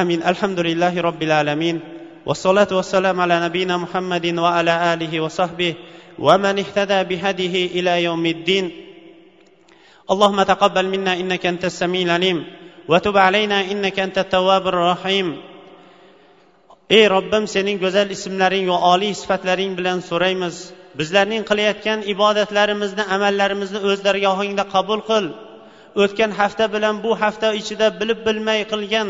amin 0.00 0.20
alhamdulillahi 0.30 0.98
robbil 1.08 1.34
alamin 1.42 1.78
والصلاة 2.28 2.70
والسلام 2.78 3.20
على 3.20 3.36
نبينا 3.46 3.76
محمد 3.84 4.26
وعلى 4.38 4.94
آله 4.94 5.12
وصحبه 5.20 5.74
ومن 6.18 6.54
اهتدى 6.58 6.98
بهديه 7.10 7.54
إلى 7.80 7.92
يوم 8.04 8.26
الدين 8.26 8.66
اللهم 10.10 10.42
تقبل 10.42 10.86
منا 10.88 11.12
إنك 11.20 11.46
أنت 11.46 11.64
السميع 11.64 12.02
العليم 12.02 12.38
وتب 12.88 13.16
علينا 13.16 13.58
إنك 13.72 13.98
أنت 13.98 14.18
التواب 14.18 14.64
الرحيم 14.72 15.28
ey 16.90 17.08
robbim 17.08 17.44
sening 17.54 17.78
go'zal 17.84 18.08
ismlaring 18.16 18.66
va 18.72 18.78
oliy 18.92 19.12
sifatlaring 19.20 19.72
bilan 19.78 19.98
so'raymiz 20.10 20.56
bizlarning 20.98 21.42
qilayotgan 21.50 21.98
ibodatlarimizni 22.14 23.04
amallarimizni 23.16 23.80
o'z 23.88 23.98
dargohingda 24.06 24.64
qabul 24.74 25.00
qil 25.10 25.24
o'tgan 26.02 26.30
hafta 26.40 26.64
bilan 26.74 26.94
bu 27.04 27.10
hafta 27.22 27.48
ichida 27.60 27.86
bilib 28.00 28.20
bilmay 28.26 28.60
qilgan 28.72 29.08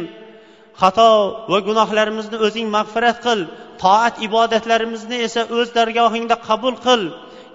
xato 0.80 1.10
va 1.52 1.58
gunohlarimizni 1.68 2.38
o'zing 2.46 2.68
mag'firat 2.76 3.18
qil 3.26 3.40
toat 3.82 4.14
ibodatlarimizni 4.28 5.16
esa 5.26 5.42
o'z 5.58 5.68
dargohingda 5.78 6.36
qabul 6.48 6.74
qil 6.86 7.02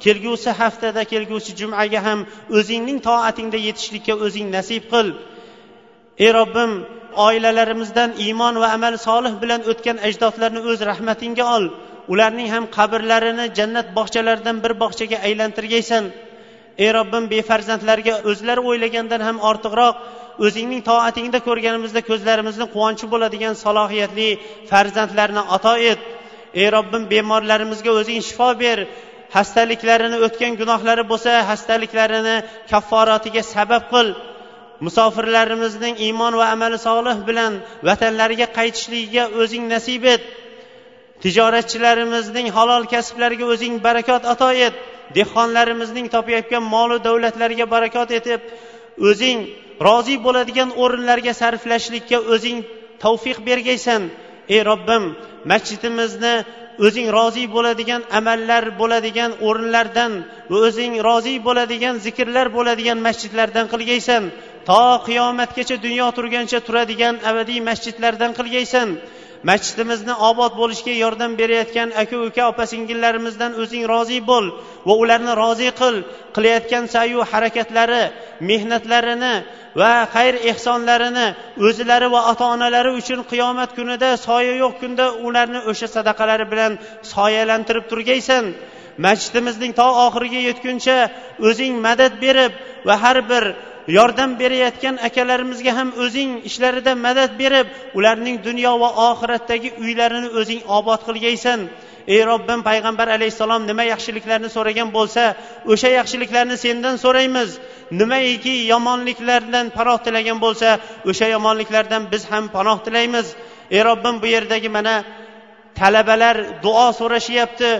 kelgusi 0.04 0.50
haftada 0.62 1.02
kelgusi 1.12 1.52
jumaga 1.60 2.00
ham 2.08 2.20
o'zingning 2.58 3.00
toatingda 3.08 3.60
yetishlikka 3.68 4.14
o'zing 4.26 4.48
nasib 4.58 4.84
qil 4.94 5.08
Ey 6.19 6.33
robbim 6.39 6.71
oilalarimizdan 7.27 8.11
iymon 8.25 8.55
va 8.63 8.69
amal 8.77 8.95
solih 9.07 9.35
bilan 9.43 9.61
o'tgan 9.71 9.99
ajdodlarni 10.09 10.61
o'z 10.71 10.81
rahmatingga 10.91 11.45
ol. 11.57 11.65
Ularning 12.13 12.49
ham 12.55 12.65
qabrlarini 12.77 13.47
jannat 13.59 13.87
bog'chalaridan 13.99 14.57
bir 14.65 14.73
bog'chaga 14.83 15.19
aylantirgaysan. 15.27 16.05
Ey 16.85 16.91
robbim 16.99 17.25
befarzandlarga 17.35 18.15
o'zlari 18.31 18.63
o'ylagandan 18.71 19.21
ham 19.29 19.37
ortiqroq 19.51 19.95
o'zingning 20.47 20.83
toatingda 20.91 21.39
ko'rganimizda 21.49 22.01
ko'zlarimizni 22.11 22.67
quvonchi 22.75 23.07
bo'ladigan 23.13 23.55
salohiyatli 23.65 24.29
farzandlarni 24.71 25.43
ato 25.57 25.75
et. 25.93 26.01
Ey 26.61 26.69
robbim 26.77 27.03
bemorlarimizga 27.13 27.91
o'zing 28.01 28.21
shifo 28.29 28.51
ber. 28.65 28.79
Xastaliklarini 29.37 30.19
o'tgan 30.27 30.53
gunohlari 30.61 31.05
bo'lsa 31.13 31.31
xastaliklarini 31.51 32.37
kafforatiga 32.71 33.43
sabab 33.55 33.85
qil. 33.93 34.09
Musofirlarimizning 34.85 35.95
iymon 36.07 36.35
va 36.41 36.47
amali 36.55 36.79
solih 36.87 37.17
bilan 37.29 37.53
vatanlariga 37.89 38.47
qaytishligiga 38.59 39.25
o'zing 39.43 39.65
nasib 39.75 40.05
et. 40.15 40.23
Tijoratchilarimizning 41.23 42.49
halol 42.57 42.85
kasblariga 42.95 43.47
o'zing 43.55 43.75
barakot 43.87 44.23
ato 44.33 44.51
et. 44.67 44.75
Dehqonlarimizning 45.17 46.07
topayotgan 46.15 46.65
molu 46.75 46.97
davlatlariga 47.07 47.67
barakot 47.75 48.11
etib 48.19 48.41
o'zing 49.09 49.39
rozi 49.87 50.17
bo'ladigan 50.27 50.71
o'rinlarga 50.83 51.33
sarflashlikka 51.43 52.19
o'zing 52.35 52.59
tavfiq 53.05 53.39
bergaysan. 53.49 54.03
Ey 54.55 54.61
robbim 54.71 55.05
masjidimizni 55.51 56.35
o'zing 56.87 57.09
rozi 57.17 57.45
bo'ladigan 57.55 58.03
amallar 58.19 58.65
bo'ladigan 58.81 59.31
o'rinlardan 59.49 60.13
va 60.51 60.57
o'zing 60.67 60.95
rozi 61.09 61.35
bo'ladigan 61.47 61.95
zikrlar 62.07 62.47
bo'ladigan 62.57 62.99
masjidlardan 63.07 63.67
qilgaysan. 63.73 64.23
To 64.69 64.83
qiyomatgacha 65.07 65.77
dunyo 65.87 66.07
turgancha 66.17 66.59
turadigan 66.67 67.15
abadiy 67.31 67.61
masjidlardan 67.69 68.31
qilgaysan. 68.39 68.89
Masjidimizni 69.51 70.15
obod 70.31 70.53
bo'lishiga 70.61 70.95
yordam 71.05 71.33
berayotgan 71.41 71.89
aka 72.03 72.17
uka 72.27 72.43
opa 72.53 72.65
singillarimizdan 72.73 73.53
o'zing 73.63 73.85
rozi 73.93 74.19
bo'l 74.31 74.47
va 74.89 74.95
ularni 75.03 75.33
rozi 75.43 75.69
qil 75.81 75.95
qilayotgan 76.37 76.85
sayu 76.95 77.21
harakatlari 77.33 78.03
mehnatlarini 78.51 79.35
va 79.81 79.93
xayr 80.15 80.35
ehsonlarini 80.51 81.27
o'zlari 81.69 82.09
va 82.15 82.21
ota 82.33 82.45
onalari 82.55 82.91
uchun 83.01 83.21
qiyomat 83.33 83.71
kunida 83.79 84.11
soya 84.27 84.55
yo'q 84.63 84.75
kunda 84.83 85.07
ularni 85.27 85.61
o'sha 85.71 85.89
sadaqalari 85.97 86.47
bilan 86.53 86.73
soyalantirib 87.15 87.85
turgaysan. 87.91 88.45
Masjidimizning 89.07 89.73
to 89.81 89.87
oxiriga 90.07 90.41
yetguncha 90.49 90.97
o'zing 91.49 91.75
madad 91.87 92.13
berib 92.25 92.53
va 92.87 92.95
har 93.03 93.19
bir 93.31 93.45
yordam 93.87 94.39
berayotgan 94.39 94.97
akalarimizga 95.09 95.73
ham 95.79 95.89
o'zing 96.05 96.31
ishlarida 96.49 96.93
madad 97.07 97.31
berib 97.39 97.67
ularning 97.99 98.37
dunyo 98.47 98.73
va 98.83 98.91
oxiratdagi 99.11 99.69
uylarini 99.83 100.29
o'zing 100.41 100.61
obod 100.79 101.01
qilgaysan. 101.09 101.61
Ey 102.07 102.21
robbim 102.31 102.61
payg'ambar 102.69 103.09
alayhissalom 103.17 103.63
nima 103.71 103.85
yaxshiliklarni 103.93 104.49
so'ragan 104.57 104.89
bo'lsa 104.97 105.23
o'sha 105.73 105.89
yaxshiliklarni 105.99 106.57
sendan 106.65 106.97
so'raymiz. 107.05 107.51
Nimaiki 108.01 108.55
yomonliklardan 108.73 109.67
panoh 109.77 109.99
tilagan 110.05 110.39
bo'lsa 110.45 110.69
o'sha 111.11 111.27
yomonliklardan 111.35 112.03
biz 112.13 112.23
ham 112.31 112.45
panoh 112.57 112.79
tilaymiz. 112.87 113.27
Ey 113.71 113.81
robbim 113.89 114.15
bu 114.23 114.27
yerdagi 114.35 114.69
mana 114.77 114.95
talabalar 115.79 116.37
duo 116.65 116.87
so'rashyapti. 117.01 117.71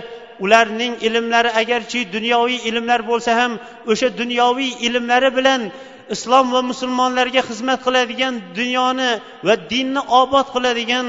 Ularning 0.45 0.93
ilmlari 1.07 1.51
agarchi 1.61 1.99
dunyoviy 2.15 2.59
ilmlar 2.69 3.01
bo'lsa 3.09 3.31
ham 3.41 3.51
o'sha 3.91 4.07
dunyoviy 4.21 4.71
ilmlari 4.87 5.29
bilan 5.37 5.61
islom 6.15 6.51
va 6.55 6.61
musulmonlarga 6.71 7.41
xizmat 7.49 7.79
qiladigan 7.85 8.33
dunyoni 8.57 9.11
va 9.47 9.55
dinni 9.71 10.01
obod 10.21 10.47
qiladigan 10.55 11.05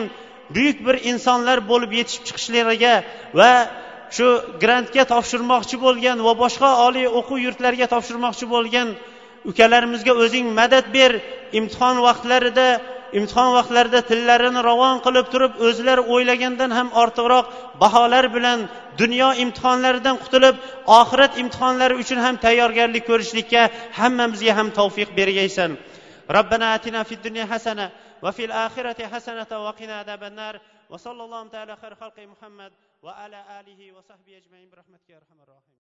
buyuk 0.55 0.79
bir 0.87 0.97
insonlar 1.11 1.59
bo'lib 1.71 1.91
yetishib 1.99 2.23
chiqishlariga 2.29 2.95
va 3.39 3.53
shu 4.17 4.27
grantga 4.63 5.05
topshirmoqchi 5.13 5.77
bo'lgan 5.85 6.19
va 6.27 6.33
boshqa 6.43 6.71
oliy 6.87 7.07
o'quv 7.19 7.37
yurtlariga 7.47 7.87
topshirmoqchi 7.95 8.47
bo'lgan 8.55 8.89
ukalarimizga 9.51 10.13
o'zing 10.25 10.47
madad 10.61 10.87
ber 10.97 11.13
imtihon 11.59 11.97
vaqtlarida 12.07 12.69
imtihon 13.20 13.50
vaqtlarida 13.58 14.00
tillarini 14.10 14.62
ravon 14.70 14.98
qilib 15.06 15.26
turib 15.34 15.54
o'zlari 15.68 16.04
o'ylagandan 16.14 16.72
ham 16.78 16.88
ortiqroq 17.04 17.46
baholar 17.84 18.26
bilan 18.36 18.60
dunyo 19.02 19.30
imtihonlaridan 19.44 20.16
qutulib 20.24 20.56
oxirat 21.00 21.34
imtihonlari 21.42 21.96
uchun 22.02 22.20
ham 22.26 22.36
tayyorgarlik 22.46 23.04
ko'rishlikka 23.10 23.62
hammamizga 24.00 24.54
ham 24.60 24.68
tavfiq 24.80 25.10
bergaysan 25.20 25.72
ربنا 26.40 26.76
آتنا 26.76 27.04
في 27.04 27.14
الدنيا 27.18 27.46
حسنة 27.46 27.92
وفي 28.22 28.46
الآخرة 28.46 29.08
حسنة 29.08 29.52
وقنا 29.66 30.00
عذاب 30.00 30.24
النار 30.24 30.56
وصلى 30.90 31.24
الله 31.24 31.48
تعالى 31.48 31.76
خير 31.82 31.96
خلق 31.96 32.18
محمد 32.20 32.72
وعلى 33.06 33.40
آله 33.60 33.80
وصحبه 33.98 34.38
أجمعين 34.38 34.70
برحمتك 34.70 35.10
يا 35.10 35.18
أرحم 35.18 35.34
الراحمين 35.43 35.43